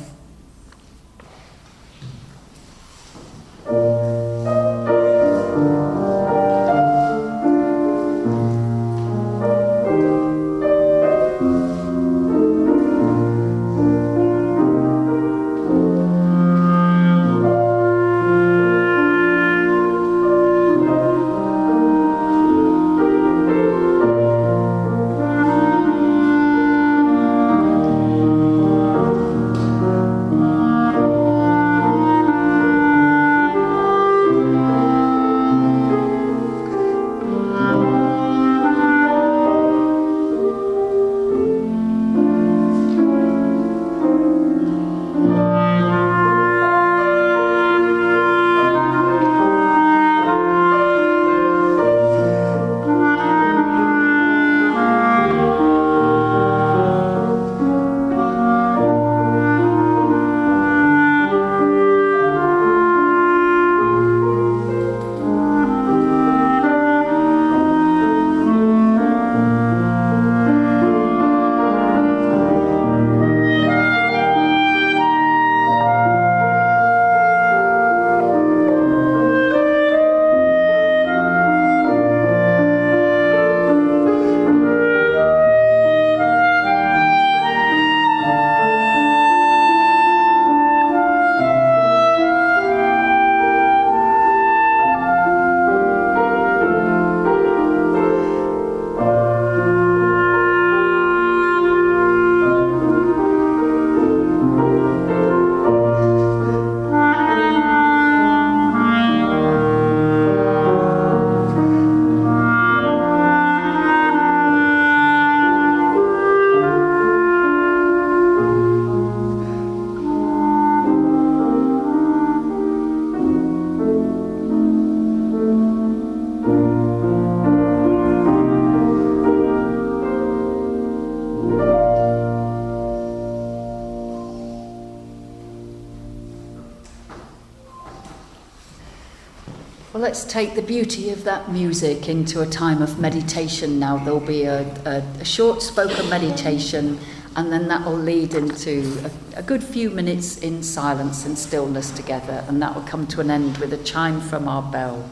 Let's 140.17 140.33
take 140.33 140.55
the 140.55 140.63
beauty 140.63 141.11
of 141.11 141.25
that 141.25 141.53
music 141.53 142.09
into 142.09 142.41
a 142.41 142.47
time 142.47 142.81
of 142.81 142.99
meditation 142.99 143.79
now. 143.79 143.99
There'll 143.99 144.19
be 144.19 144.45
a, 144.45 144.63
a, 144.87 145.05
a 145.21 145.25
short 145.27 145.61
spoken 145.61 146.09
meditation, 146.09 146.99
and 147.37 147.53
then 147.53 147.69
that 147.69 147.85
will 147.85 147.99
lead 147.99 148.33
into 148.33 148.99
a, 149.35 149.41
a 149.41 149.43
good 149.43 149.63
few 149.63 149.91
minutes 149.91 150.39
in 150.39 150.63
silence 150.63 151.27
and 151.27 151.37
stillness 151.37 151.91
together, 151.91 152.43
and 152.49 152.63
that 152.63 152.75
will 152.75 152.85
come 152.85 153.07
to 153.09 153.21
an 153.21 153.31
end 153.31 153.59
with 153.59 153.75
a 153.75 153.85
chime 153.85 154.23
from 154.23 154.49
our 154.49 154.63
bell. 154.63 155.07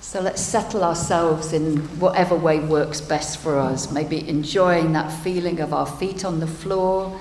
So 0.00 0.20
let's 0.20 0.42
settle 0.42 0.82
ourselves 0.82 1.52
in 1.52 1.76
whatever 2.00 2.34
way 2.34 2.58
works 2.58 3.00
best 3.00 3.38
for 3.38 3.56
us. 3.56 3.92
Maybe 3.92 4.28
enjoying 4.28 4.94
that 4.94 5.12
feeling 5.22 5.60
of 5.60 5.72
our 5.72 5.86
feet 5.86 6.24
on 6.24 6.40
the 6.40 6.48
floor 6.48 7.20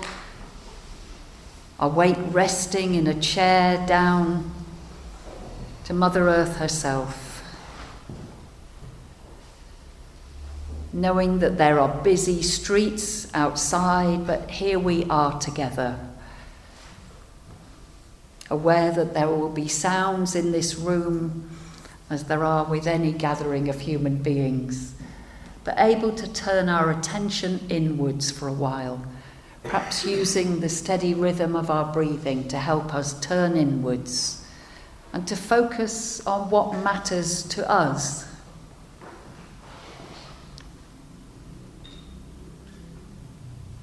our 1.79 1.89
weight 1.89 2.17
resting 2.29 2.95
in 2.95 3.05
a 3.07 3.19
chair 3.19 3.85
down 3.85 4.51
to 5.83 5.93
Mother 5.93 6.29
Earth 6.29 6.57
herself. 6.57 7.43
Knowing 10.93 11.39
that 11.39 11.57
there 11.57 11.77
are 11.77 12.01
busy 12.01 12.41
streets 12.41 13.27
outside, 13.33 14.25
but 14.25 14.49
here 14.49 14.79
we 14.79 15.03
are 15.05 15.37
together. 15.39 15.99
Aware 18.49 18.91
that 18.91 19.13
there 19.13 19.27
will 19.27 19.49
be 19.49 19.67
sounds 19.67 20.33
in 20.35 20.53
this 20.53 20.75
room 20.75 21.49
as 22.09 22.25
there 22.25 22.45
are 22.45 22.63
with 22.63 22.87
any 22.87 23.11
gathering 23.11 23.67
of 23.67 23.81
human 23.81 24.15
beings, 24.17 24.93
but 25.65 25.75
able 25.77 26.13
to 26.13 26.31
turn 26.31 26.69
our 26.69 26.89
attention 26.89 27.59
inwards 27.67 28.31
for 28.31 28.47
a 28.47 28.53
while 28.53 29.05
perhaps 29.65 30.05
using 30.05 30.59
the 30.59 30.69
steady 30.69 31.13
rhythm 31.13 31.55
of 31.55 31.69
our 31.69 31.91
breathing 31.91 32.47
to 32.47 32.57
help 32.57 32.93
us 32.93 33.19
turn 33.19 33.57
inwards 33.57 34.45
and 35.11 35.27
to 35.27 35.35
focus 35.35 36.25
on 36.27 36.49
what 36.49 36.73
matters 36.83 37.43
to 37.43 37.69
us. 37.69 38.27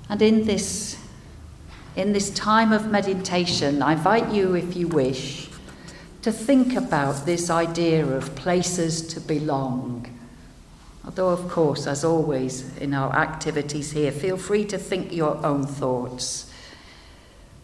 And 0.08 0.20
in 0.20 0.44
this, 0.44 0.98
in 1.96 2.12
this 2.12 2.30
time 2.30 2.72
of 2.72 2.90
meditation, 2.90 3.82
I 3.82 3.92
invite 3.92 4.30
you, 4.30 4.54
if 4.54 4.76
you 4.76 4.88
wish, 4.88 5.48
to 6.20 6.30
think 6.30 6.76
about 6.76 7.26
this 7.26 7.50
idea 7.50 8.06
of 8.06 8.34
places 8.34 9.06
to 9.08 9.20
belong 9.20 10.06
Although, 11.04 11.30
of 11.30 11.48
course, 11.48 11.86
as 11.86 12.04
always 12.04 12.76
in 12.78 12.94
our 12.94 13.12
activities 13.14 13.92
here, 13.92 14.12
feel 14.12 14.36
free 14.36 14.64
to 14.66 14.78
think 14.78 15.12
your 15.12 15.44
own 15.44 15.66
thoughts. 15.66 16.50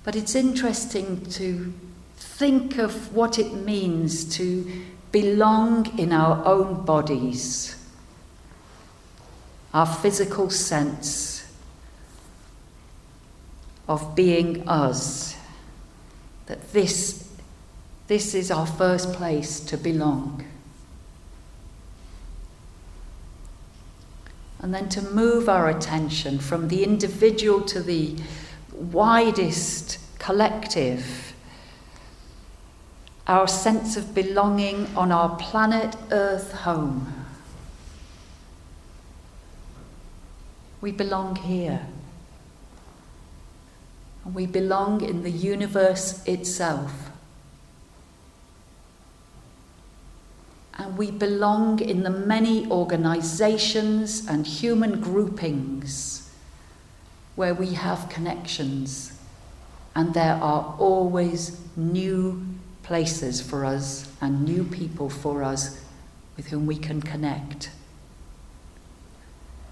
But 0.02 0.16
it's 0.16 0.34
interesting 0.34 1.24
to 1.26 1.72
think 2.16 2.78
of 2.78 3.14
what 3.14 3.38
it 3.38 3.52
means 3.52 4.24
to 4.36 4.84
belong 5.12 5.98
in 5.98 6.12
our 6.12 6.44
own 6.44 6.84
bodies, 6.84 7.76
our 9.72 9.86
physical 9.86 10.50
sense 10.50 11.44
of 13.86 14.14
being 14.14 14.68
us, 14.68 15.36
that 16.46 16.72
this, 16.72 17.28
this 18.08 18.34
is 18.34 18.50
our 18.50 18.66
first 18.66 19.12
place 19.12 19.60
to 19.60 19.76
belong. 19.76 20.44
And 24.60 24.74
then 24.74 24.88
to 24.88 25.02
move 25.02 25.48
our 25.48 25.68
attention 25.68 26.38
from 26.38 26.68
the 26.68 26.82
individual 26.82 27.60
to 27.62 27.80
the 27.80 28.16
widest 28.72 29.98
collective, 30.18 31.34
our 33.26 33.46
sense 33.46 33.96
of 33.96 34.14
belonging 34.14 34.86
on 34.96 35.12
our 35.12 35.36
planet 35.36 35.96
Earth 36.10 36.52
home. 36.52 37.14
We 40.80 40.92
belong 40.92 41.36
here. 41.36 41.86
And 44.24 44.34
we 44.34 44.46
belong 44.46 45.02
in 45.02 45.22
the 45.22 45.30
universe 45.30 46.24
itself. 46.26 47.07
And 50.78 50.96
we 50.96 51.10
belong 51.10 51.80
in 51.80 52.04
the 52.04 52.10
many 52.10 52.70
organizations 52.70 54.26
and 54.26 54.46
human 54.46 55.00
groupings 55.00 56.32
where 57.34 57.54
we 57.54 57.74
have 57.74 58.08
connections, 58.08 59.12
and 59.94 60.14
there 60.14 60.34
are 60.34 60.74
always 60.78 61.60
new 61.76 62.44
places 62.82 63.40
for 63.40 63.64
us 63.64 64.10
and 64.20 64.44
new 64.44 64.64
people 64.64 65.10
for 65.10 65.42
us 65.42 65.84
with 66.36 66.46
whom 66.46 66.66
we 66.66 66.76
can 66.76 67.00
connect. 67.02 67.70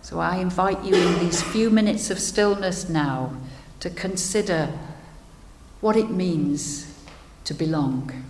So 0.02 0.20
I 0.20 0.36
invite 0.36 0.84
you 0.84 0.94
in 0.94 1.18
these 1.18 1.42
few 1.42 1.70
minutes 1.70 2.10
of 2.10 2.20
stillness 2.20 2.88
now 2.88 3.32
to 3.80 3.90
consider 3.90 4.72
what 5.80 5.96
it 5.96 6.10
means 6.10 6.92
to 7.44 7.54
belong. 7.54 8.24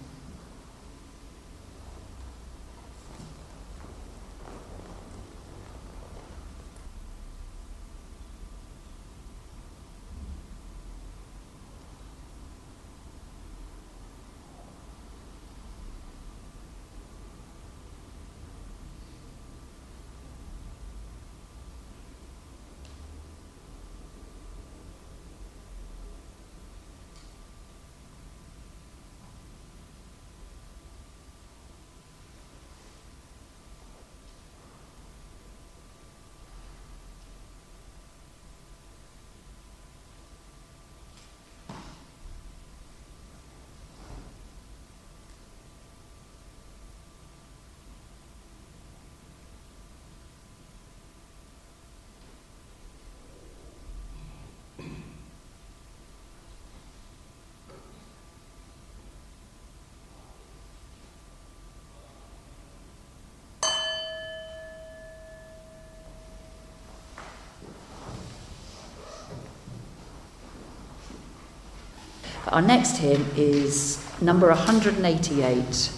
Our 72.49 72.63
next 72.63 72.99
hymn 72.99 73.27
is 73.35 74.01
number 74.21 74.47
188, 74.49 75.91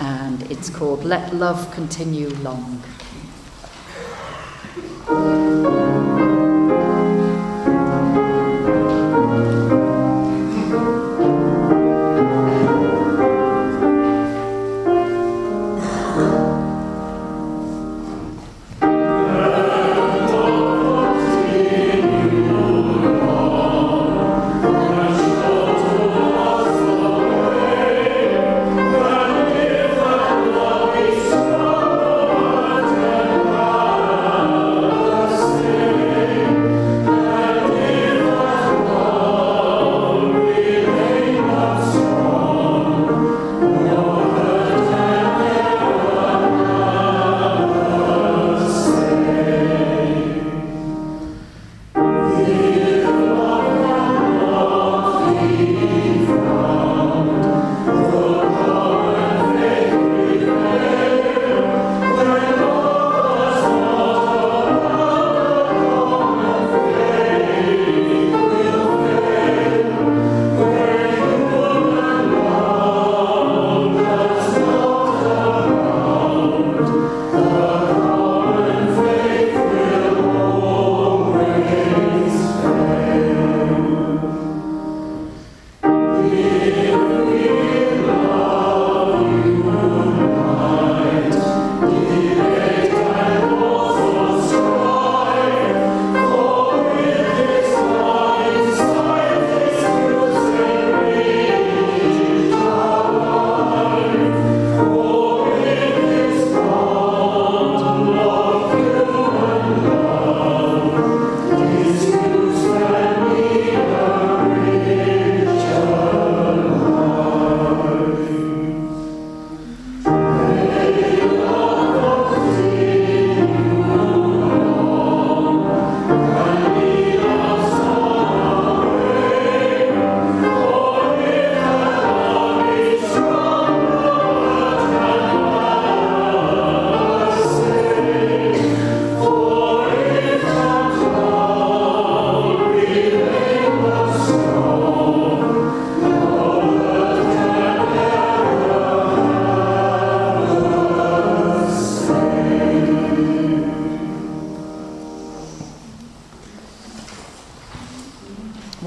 and 0.00 0.42
it's 0.50 0.68
called 0.68 1.02
Let 1.02 1.34
Love 1.34 1.70
Continue 1.72 2.28
Long. 2.42 2.82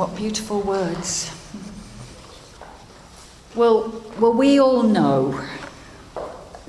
What 0.02 0.16
beautiful 0.16 0.62
words. 0.62 1.32
Well, 3.54 4.04
well, 4.20 4.34
we 4.34 4.60
all 4.60 4.82
know 4.82 5.48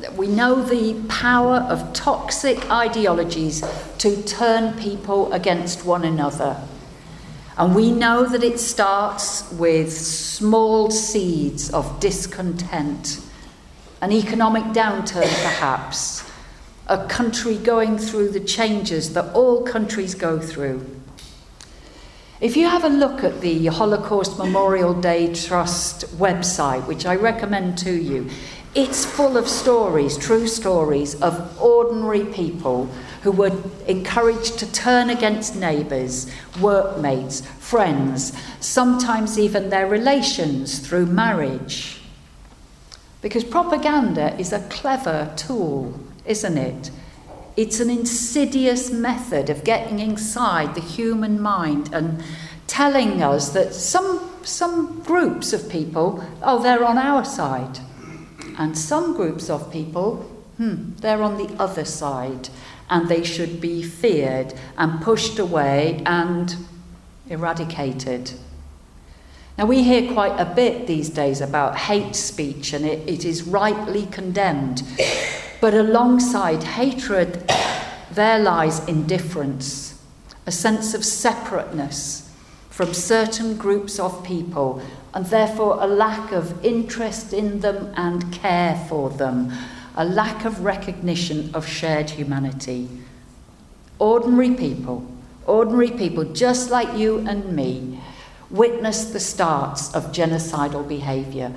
that 0.01 0.13
we 0.13 0.27
know 0.27 0.63
the 0.63 1.03
power 1.09 1.61
of 1.61 1.95
toxic 1.95 2.71
ideologies 2.71 3.65
to 3.97 4.23
turn 4.25 4.79
people 4.79 5.33
against 5.33 5.87
one 5.87 6.05
another. 6.05 6.61
And 7.57 7.75
we 7.75 7.91
know 7.91 8.27
that 8.27 8.45
it 8.45 8.61
starts 8.61 9.51
with 9.53 9.91
small 9.91 10.91
seeds 10.91 11.71
of 11.71 12.01
discontent, 12.01 13.19
an 14.03 14.13
economic 14.13 14.65
downturn 14.75 15.23
perhaps, 15.23 16.31
a 16.87 17.07
country 17.07 17.57
going 17.57 17.97
through 17.97 18.33
the 18.33 18.41
changes 18.41 19.15
that 19.15 19.33
all 19.33 19.63
countries 19.63 20.15
go 20.15 20.39
through. 20.39 21.02
If 22.43 22.57
you 22.57 22.69
have 22.69 22.83
a 22.83 22.89
look 22.89 23.23
at 23.23 23.41
the 23.41 23.67
Holocaust 23.67 24.37
Memorial 24.37 25.01
Day 25.01 25.33
Trust 25.33 26.07
website, 26.19 26.85
which 26.89 27.07
I 27.07 27.15
recommend 27.15 27.79
to 27.79 27.93
you, 27.93 28.29
it's 28.75 29.05
full 29.05 29.37
of 29.37 29.47
stories, 29.47 30.19
true 30.19 30.49
stories 30.49 31.15
of 31.23 31.63
ordinary 31.63 32.25
people 32.25 32.87
who 33.23 33.31
were 33.31 33.57
encouraged 33.87 34.59
to 34.59 34.73
turn 34.73 35.09
against 35.09 35.55
neighbours, 35.55 36.29
workmates, 36.61 37.43
friends, 37.61 38.33
sometimes 38.59 39.39
even 39.39 39.71
their 39.71 39.87
relations 39.87 40.81
through 40.81 41.07
marriage. 41.07 42.01
Because 43.21 43.45
propaganda 43.45 44.37
is 44.37 44.53
a 44.53 44.67
clever 44.69 45.33
tool, 45.37 45.95
isn't 46.27 46.59
it? 46.59 46.91
It's 47.57 47.81
an 47.81 47.91
insidious 47.91 48.91
method 48.91 49.51
of 49.51 49.65
getting 49.65 49.99
inside 49.99 50.75
the 50.75 50.81
human 50.81 51.41
mind 51.41 51.93
and 51.93 52.23
telling 52.67 53.23
us 53.23 53.51
that 53.51 53.75
some, 53.75 54.31
some 54.43 55.03
groups 55.03 55.53
of 55.53 55.69
people, 55.69 56.25
oh, 56.43 56.63
they're 56.63 56.85
on 56.85 56.97
our 56.97 57.25
side. 57.25 57.81
And 58.59 58.77
some 58.77 59.15
groups 59.15 59.51
of 59.51 59.71
people, 59.71 60.17
hmm, 60.57 60.93
they're 60.97 61.23
on 61.23 61.37
the 61.37 61.55
other 61.61 61.85
side 61.85 62.49
and 62.89 63.09
they 63.09 63.25
should 63.25 63.61
be 63.61 63.83
feared 63.83 64.55
and 64.77 65.01
pushed 65.01 65.39
away 65.39 66.03
and 66.05 66.55
eradicated. 67.29 68.33
Now, 69.57 69.67
we 69.67 69.83
hear 69.83 70.13
quite 70.13 70.39
a 70.39 70.45
bit 70.45 70.87
these 70.87 71.11
days 71.11 71.41
about 71.41 71.77
hate 71.77 72.17
speech, 72.17 72.73
and 72.73 72.87
it, 72.87 73.07
it 73.09 73.25
is 73.25 73.45
rightly 73.45 74.07
condemned. 74.07 74.83
But 75.63 75.75
alongside 75.75 76.65
hatred, 76.65 77.49
there 78.11 78.41
lies 78.41 78.85
indifference, 78.89 79.97
a 80.45 80.51
sense 80.51 80.93
of 80.93 81.05
separateness 81.05 82.29
from 82.69 82.93
certain 82.93 83.57
groups 83.57 84.01
of 84.01 84.25
people 84.25 84.83
and 85.15 85.25
therefore 85.27 85.79
a 85.79 85.87
lack 85.87 86.33
of 86.33 86.65
interest 86.65 87.33
in 87.33 87.61
them 87.61 87.95
and 87.97 88.33
care 88.33 88.75
for 88.89 89.09
them, 89.11 89.53
a 89.95 90.05
lack 90.05 90.45
of 90.45 90.65
recognition 90.65 91.55
of 91.55 91.65
shared 91.65 92.11
humanity. 92.11 92.89
Ordinary 94.01 94.57
people, 94.57 95.07
ordinary 95.47 95.93
people 95.93 96.25
just 96.25 96.73
like 96.73 96.99
you 96.99 97.19
and 97.19 97.55
me, 97.55 98.01
witnessed 98.51 99.13
the 99.13 99.21
starts 99.21 99.95
of 99.95 100.11
genocidal 100.11 100.89
behaviour 100.89 101.53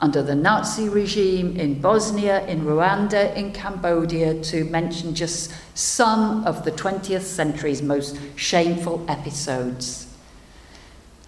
under 0.00 0.22
the 0.22 0.34
Nazi 0.34 0.88
regime 0.88 1.56
in 1.56 1.80
Bosnia, 1.80 2.46
in 2.46 2.62
Rwanda, 2.62 3.34
in 3.34 3.52
Cambodia, 3.52 4.40
to 4.44 4.64
mention 4.64 5.14
just 5.14 5.52
some 5.74 6.44
of 6.44 6.64
the 6.64 6.70
20th 6.70 7.22
century's 7.22 7.82
most 7.82 8.16
shameful 8.36 9.04
episodes. 9.08 10.06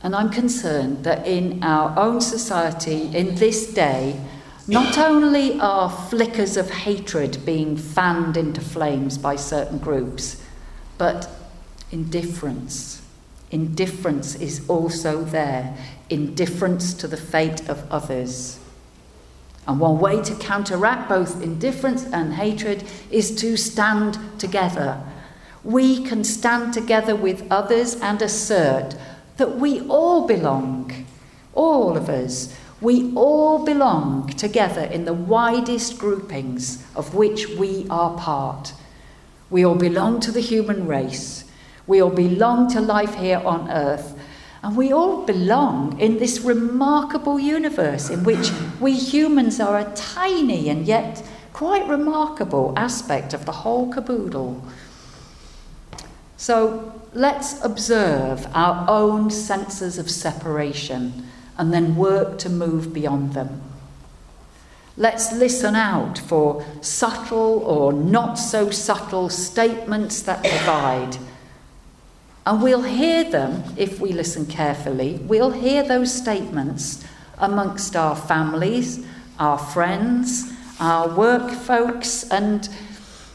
And 0.02 0.14
I'm 0.14 0.30
concerned 0.30 1.04
that 1.04 1.26
in 1.26 1.62
our 1.64 1.98
own 1.98 2.20
society, 2.20 3.14
in 3.14 3.34
this 3.34 3.74
day, 3.74 4.20
not 4.68 4.96
only 4.98 5.58
are 5.58 5.90
flickers 5.90 6.56
of 6.56 6.70
hatred 6.70 7.44
being 7.44 7.76
fanned 7.76 8.36
into 8.36 8.60
flames 8.60 9.18
by 9.18 9.34
certain 9.34 9.78
groups, 9.78 10.40
but 10.96 11.28
indifference. 11.90 13.02
Indifference 13.50 14.36
is 14.36 14.64
also 14.68 15.24
there, 15.24 15.76
indifference 16.08 16.94
to 16.94 17.08
the 17.08 17.16
fate 17.16 17.68
of 17.68 17.84
others. 17.90 18.59
And 19.70 19.78
one 19.78 20.00
way 20.00 20.20
to 20.22 20.34
counteract 20.34 21.08
both 21.08 21.40
indifference 21.40 22.04
and 22.04 22.34
hatred 22.34 22.82
is 23.08 23.32
to 23.36 23.56
stand 23.56 24.18
together. 24.36 25.00
We 25.62 26.02
can 26.02 26.24
stand 26.24 26.74
together 26.74 27.14
with 27.14 27.46
others 27.52 27.94
and 27.94 28.20
assert 28.20 28.96
that 29.36 29.58
we 29.58 29.82
all 29.82 30.26
belong, 30.26 31.06
all 31.54 31.96
of 31.96 32.08
us, 32.08 32.52
we 32.80 33.14
all 33.14 33.64
belong 33.64 34.30
together 34.30 34.82
in 34.82 35.04
the 35.04 35.14
widest 35.14 36.00
groupings 36.00 36.84
of 36.96 37.14
which 37.14 37.46
we 37.50 37.86
are 37.88 38.18
part. 38.18 38.72
We 39.50 39.64
all 39.64 39.76
belong 39.76 40.18
to 40.22 40.32
the 40.32 40.40
human 40.40 40.88
race. 40.88 41.44
We 41.86 42.02
all 42.02 42.10
belong 42.10 42.72
to 42.72 42.80
life 42.80 43.14
here 43.14 43.38
on 43.44 43.70
earth. 43.70 44.18
And 44.64 44.76
we 44.76 44.92
all 44.92 45.24
belong 45.24 46.00
in 46.00 46.18
this 46.18 46.40
remarkable 46.40 47.38
universe 47.38 48.10
in 48.10 48.24
which 48.24 48.50
we 48.80 48.92
humans 48.92 49.60
are 49.60 49.78
a 49.78 49.92
tiny 49.94 50.68
and 50.68 50.86
yet 50.86 51.22
quite 51.52 51.86
remarkable 51.86 52.72
aspect 52.76 53.34
of 53.34 53.44
the 53.44 53.52
whole 53.52 53.92
caboodle. 53.92 54.64
So 56.36 56.92
let's 57.12 57.62
observe 57.62 58.46
our 58.54 58.88
own 58.88 59.30
senses 59.30 59.98
of 59.98 60.10
separation 60.10 61.26
and 61.58 61.72
then 61.72 61.96
work 61.96 62.38
to 62.38 62.48
move 62.48 62.94
beyond 62.94 63.34
them. 63.34 63.60
Let's 64.96 65.32
listen 65.32 65.76
out 65.76 66.18
for 66.18 66.64
subtle 66.80 67.58
or 67.64 67.92
not 67.92 68.34
so 68.34 68.70
subtle 68.70 69.28
statements 69.28 70.22
that 70.22 70.42
divide. 70.42 71.18
And 72.46 72.62
we'll 72.62 72.82
hear 72.82 73.24
them 73.24 73.64
if 73.76 74.00
we 74.00 74.12
listen 74.12 74.46
carefully. 74.46 75.20
We'll 75.22 75.50
hear 75.50 75.82
those 75.82 76.12
statements 76.12 77.04
amongst 77.40 77.96
our 77.96 78.14
families, 78.14 79.04
our 79.38 79.58
friends, 79.58 80.52
our 80.78 81.08
work 81.08 81.50
folks, 81.50 82.24
and 82.30 82.68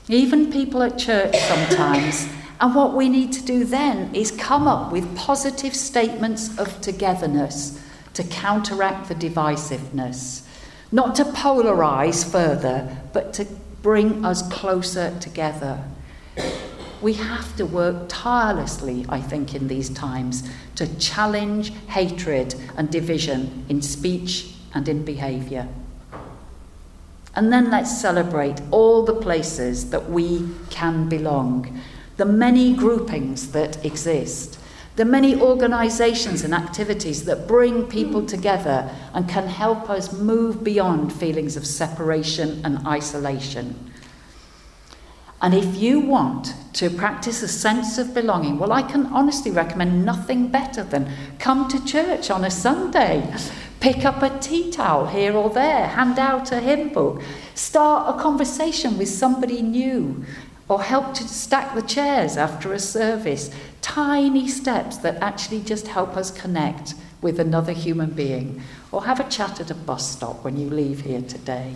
even 0.07 0.51
people 0.51 0.83
at 0.83 0.97
church 0.97 1.35
sometimes 1.35 2.27
and 2.59 2.73
what 2.73 2.93
we 2.93 3.09
need 3.09 3.33
to 3.33 3.43
do 3.43 3.65
then 3.65 4.13
is 4.15 4.31
come 4.31 4.67
up 4.67 4.91
with 4.91 5.15
positive 5.15 5.75
statements 5.75 6.57
of 6.57 6.79
togetherness 6.81 7.81
to 8.13 8.23
counteract 8.23 9.09
the 9.09 9.15
divisiveness. 9.15 10.43
Not 10.91 11.15
to 11.15 11.25
polarize 11.25 12.29
further, 12.29 12.97
but 13.11 13.33
to 13.33 13.45
bring 13.81 14.23
us 14.23 14.47
closer 14.49 15.17
together. 15.19 15.83
We 17.05 17.13
have 17.13 17.55
to 17.57 17.67
work 17.67 18.05
tirelessly, 18.07 19.05
I 19.07 19.21
think, 19.21 19.53
in 19.53 19.67
these 19.67 19.89
times 19.91 20.41
to 20.73 20.87
challenge 20.97 21.71
hatred 21.85 22.55
and 22.75 22.89
division 22.89 23.63
in 23.69 23.83
speech 23.83 24.55
and 24.73 24.89
in 24.89 25.05
behaviour. 25.05 25.67
And 27.35 27.53
then 27.53 27.69
let's 27.69 27.95
celebrate 28.01 28.59
all 28.71 29.05
the 29.05 29.13
places 29.13 29.91
that 29.91 30.09
we 30.09 30.49
can 30.71 31.07
belong 31.07 31.79
the 32.17 32.25
many 32.25 32.73
groupings 32.73 33.51
that 33.51 33.85
exist, 33.85 34.57
the 34.95 35.05
many 35.05 35.39
organisations 35.39 36.43
and 36.43 36.55
activities 36.55 37.25
that 37.25 37.47
bring 37.47 37.85
people 37.85 38.25
together 38.25 38.89
and 39.13 39.29
can 39.29 39.47
help 39.47 39.91
us 39.91 40.11
move 40.11 40.63
beyond 40.63 41.13
feelings 41.13 41.55
of 41.55 41.67
separation 41.67 42.65
and 42.65 42.79
isolation. 42.87 43.91
And 45.45 45.53
if 45.53 45.75
you 45.75 45.99
want 45.99 46.55
to 46.73 46.89
practice 46.89 47.43
a 47.43 47.47
sense 47.47 47.99
of 47.99 48.15
belonging, 48.15 48.57
well, 48.57 48.71
I 48.71 48.81
can 48.81 49.05
honestly 49.13 49.51
recommend 49.51 50.03
nothing 50.03 50.47
better 50.47 50.83
than 50.83 51.07
come 51.37 51.67
to 51.67 51.85
church 51.85 52.31
on 52.31 52.43
a 52.43 52.49
Sunday, 52.49 53.31
pick 53.79 54.05
up 54.05 54.23
a 54.23 54.39
tea 54.39 54.71
towel 54.71 55.05
here 55.05 55.33
or 55.33 55.51
there, 55.51 55.85
hand 55.85 56.17
out 56.17 56.51
a 56.51 56.59
hymn 56.59 56.89
book, 56.89 57.21
start 57.53 58.15
a 58.15 58.19
conversation 58.19 58.97
with 58.97 59.07
somebody 59.07 59.61
new, 59.61 60.25
or 60.67 60.81
help 60.81 61.13
to 61.13 61.27
stack 61.27 61.75
the 61.75 61.83
chairs 61.83 62.37
after 62.37 62.73
a 62.73 62.79
service. 62.79 63.51
Tiny 63.83 64.47
steps 64.47 64.97
that 64.97 65.21
actually 65.21 65.61
just 65.61 65.89
help 65.89 66.17
us 66.17 66.31
connect 66.31 66.95
with 67.21 67.39
another 67.39 67.71
human 67.71 68.09
being, 68.09 68.63
or 68.91 69.05
have 69.05 69.19
a 69.19 69.29
chat 69.29 69.59
at 69.59 69.69
a 69.69 69.75
bus 69.75 70.09
stop 70.09 70.43
when 70.43 70.57
you 70.57 70.71
leave 70.71 71.01
here 71.01 71.21
today. 71.21 71.75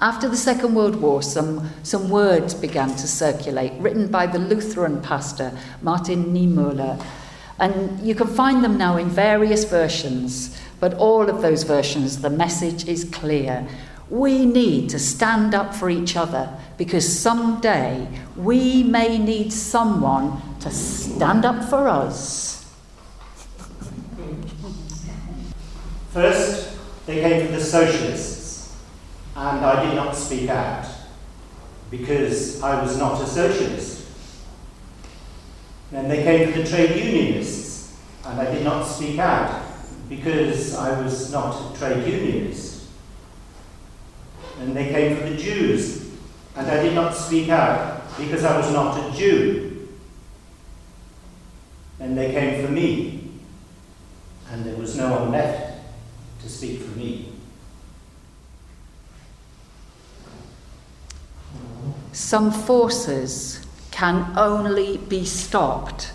After 0.00 0.30
the 0.30 0.36
Second 0.36 0.74
World 0.74 0.96
War, 0.96 1.22
some, 1.22 1.68
some 1.82 2.08
words 2.08 2.54
began 2.54 2.88
to 2.88 3.06
circulate, 3.06 3.74
written 3.74 4.08
by 4.08 4.26
the 4.26 4.38
Lutheran 4.38 5.02
pastor 5.02 5.52
Martin 5.82 6.32
Niemöller. 6.32 7.04
And 7.58 8.00
you 8.00 8.14
can 8.14 8.26
find 8.26 8.64
them 8.64 8.78
now 8.78 8.96
in 8.96 9.10
various 9.10 9.64
versions, 9.64 10.58
but 10.80 10.94
all 10.94 11.28
of 11.28 11.42
those 11.42 11.64
versions, 11.64 12.22
the 12.22 12.30
message 12.30 12.88
is 12.88 13.04
clear. 13.04 13.68
We 14.08 14.46
need 14.46 14.88
to 14.88 14.98
stand 14.98 15.54
up 15.54 15.74
for 15.74 15.90
each 15.90 16.16
other 16.16 16.48
because 16.78 17.06
someday 17.06 18.08
we 18.36 18.82
may 18.82 19.18
need 19.18 19.52
someone 19.52 20.40
to 20.60 20.70
stand 20.70 21.44
up 21.44 21.62
for 21.68 21.88
us. 21.88 22.74
First, 26.12 26.78
they 27.04 27.20
came 27.20 27.46
to 27.46 27.52
the 27.52 27.60
socialists 27.60 28.39
and 29.36 29.64
I 29.64 29.86
did 29.86 29.94
not 29.94 30.16
speak 30.16 30.48
out 30.48 30.86
because 31.90 32.62
I 32.62 32.82
was 32.82 32.96
not 32.98 33.20
a 33.20 33.26
socialist. 33.26 34.08
Then 35.90 36.08
they 36.08 36.22
came 36.22 36.52
from 36.52 36.62
the 36.62 36.68
trade 36.68 37.04
unionists, 37.04 37.98
and 38.24 38.40
I 38.40 38.54
did 38.54 38.64
not 38.64 38.84
speak 38.84 39.18
out 39.18 39.62
because 40.08 40.74
I 40.74 41.00
was 41.00 41.32
not 41.32 41.74
a 41.74 41.78
trade 41.78 42.06
unionist. 42.06 42.88
And 44.60 44.76
they 44.76 44.88
came 44.88 45.16
for 45.16 45.28
the 45.28 45.36
Jews, 45.36 46.10
and 46.54 46.66
I 46.66 46.82
did 46.82 46.94
not 46.94 47.14
speak 47.14 47.48
out 47.48 48.02
because 48.18 48.44
I 48.44 48.56
was 48.56 48.72
not 48.72 48.96
a 48.98 49.16
Jew. 49.16 49.88
And 51.98 52.16
they 52.16 52.30
came 52.32 52.64
for 52.64 52.70
me, 52.70 53.30
and 54.50 54.64
there 54.64 54.76
was 54.76 54.96
no 54.96 55.10
one 55.10 55.32
left 55.32 55.80
to 56.42 56.48
speak 56.48 56.80
for 56.80 56.96
me. 56.98 57.29
Some 62.12 62.50
forces 62.50 63.64
can 63.90 64.32
only 64.36 64.96
be 64.96 65.24
stopped 65.24 66.12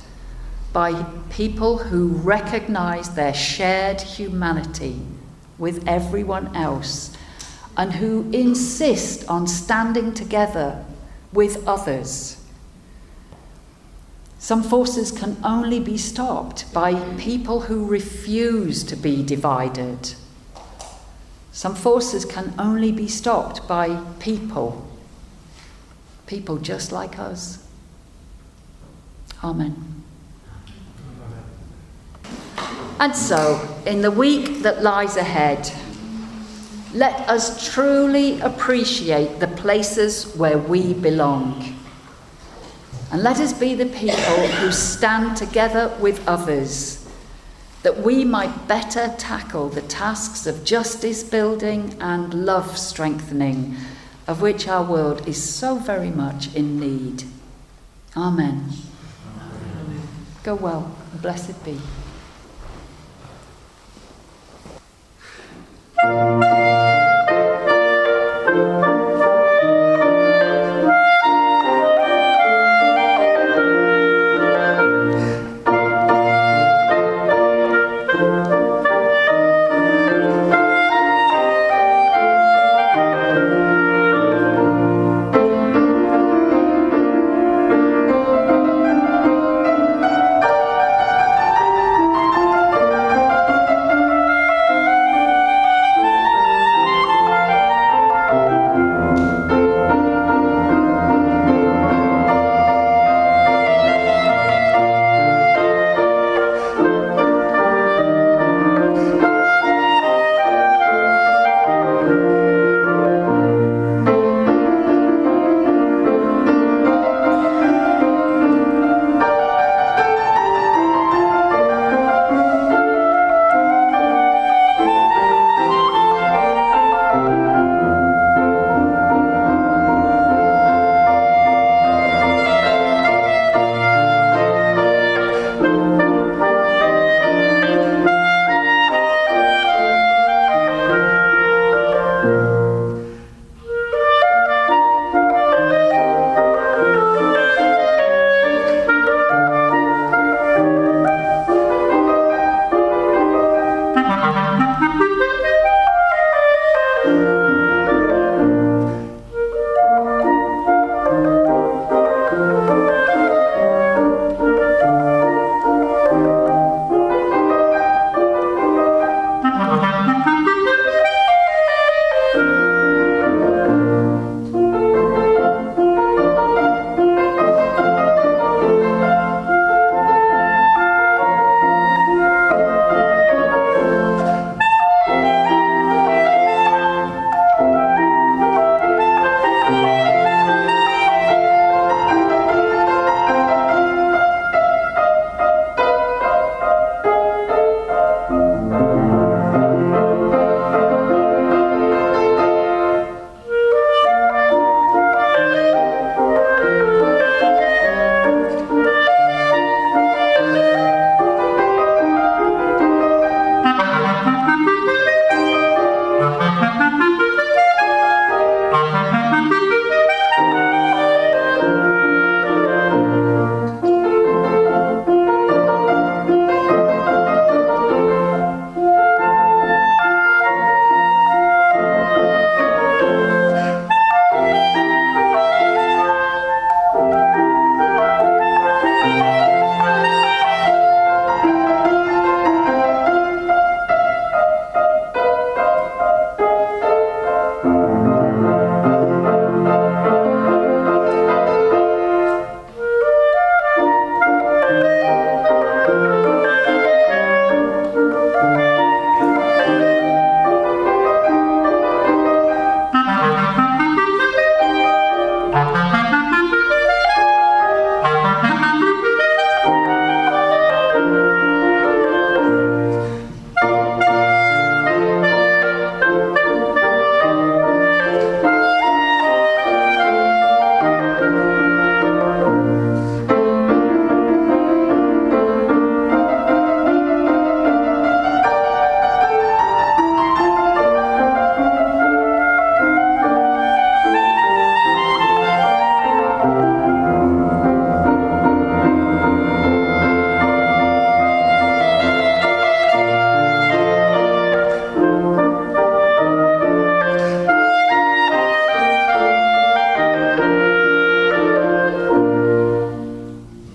by 0.74 1.04
people 1.30 1.78
who 1.78 2.08
recognize 2.08 3.16
their 3.16 3.34
shared 3.34 4.02
humanity 4.02 5.00
with 5.58 5.88
everyone 5.88 6.54
else 6.56 7.16
and 7.78 7.94
who 7.94 8.30
insist 8.32 9.28
on 9.30 9.48
standing 9.48 10.14
together 10.14 10.84
with 11.32 11.66
others. 11.68 12.42
Some 14.38 14.64
forces 14.64 15.12
can 15.12 15.38
only 15.44 15.80
be 15.80 15.98
stopped 15.98 16.72
by 16.74 16.94
people 17.16 17.62
who 17.62 17.86
refuse 17.86 18.84
to 18.84 18.96
be 18.96 19.24
divided. 19.24 20.14
Some 21.52 21.74
forces 21.74 22.26
can 22.26 22.54
only 22.60 22.92
be 22.92 23.08
stopped 23.08 23.66
by 23.68 24.04
people, 24.20 24.86
people 26.28 26.58
just 26.58 26.92
like 26.92 27.20
us. 27.20 27.66
Amen. 29.44 30.04
And 33.00 33.16
so, 33.16 33.68
in 33.86 34.02
the 34.02 34.12
week 34.12 34.62
that 34.64 34.82
lies 34.82 35.18
ahead, 35.18 35.72
let 36.94 37.28
us 37.30 37.74
truly 37.74 38.40
appreciate 38.40 39.40
the 39.40 39.48
places 39.50 40.34
where 40.36 40.58
we 40.58 40.94
belong. 40.94 41.78
And 43.12 43.22
let 43.22 43.40
us 43.40 43.52
be 43.52 43.76
the 43.76 43.86
people 43.86 44.48
who 44.60 44.72
stand 44.72 45.36
together 45.36 45.96
with 46.00 46.26
others 46.28 47.06
that 47.86 48.02
we 48.02 48.26
might 48.26 48.68
better 48.68 49.14
tackle 49.20 49.70
the 49.70 49.82
tasks 49.84 50.48
of 50.48 50.64
justice 50.64 51.24
building 51.24 51.96
and 52.00 52.34
love 52.46 52.80
strengthening, 52.80 53.78
of 54.28 54.42
which 54.42 54.68
our 54.68 54.84
world 54.84 55.28
is 55.28 55.42
so 55.42 55.76
very 55.76 56.10
much 56.10 56.54
in 56.56 56.80
need. 56.80 57.24
Amen. 58.18 58.70
Amen. 59.38 60.08
Go 60.44 60.56
well, 60.56 60.96
and 61.12 61.22
blessed 61.22 61.64
be. 61.64 61.80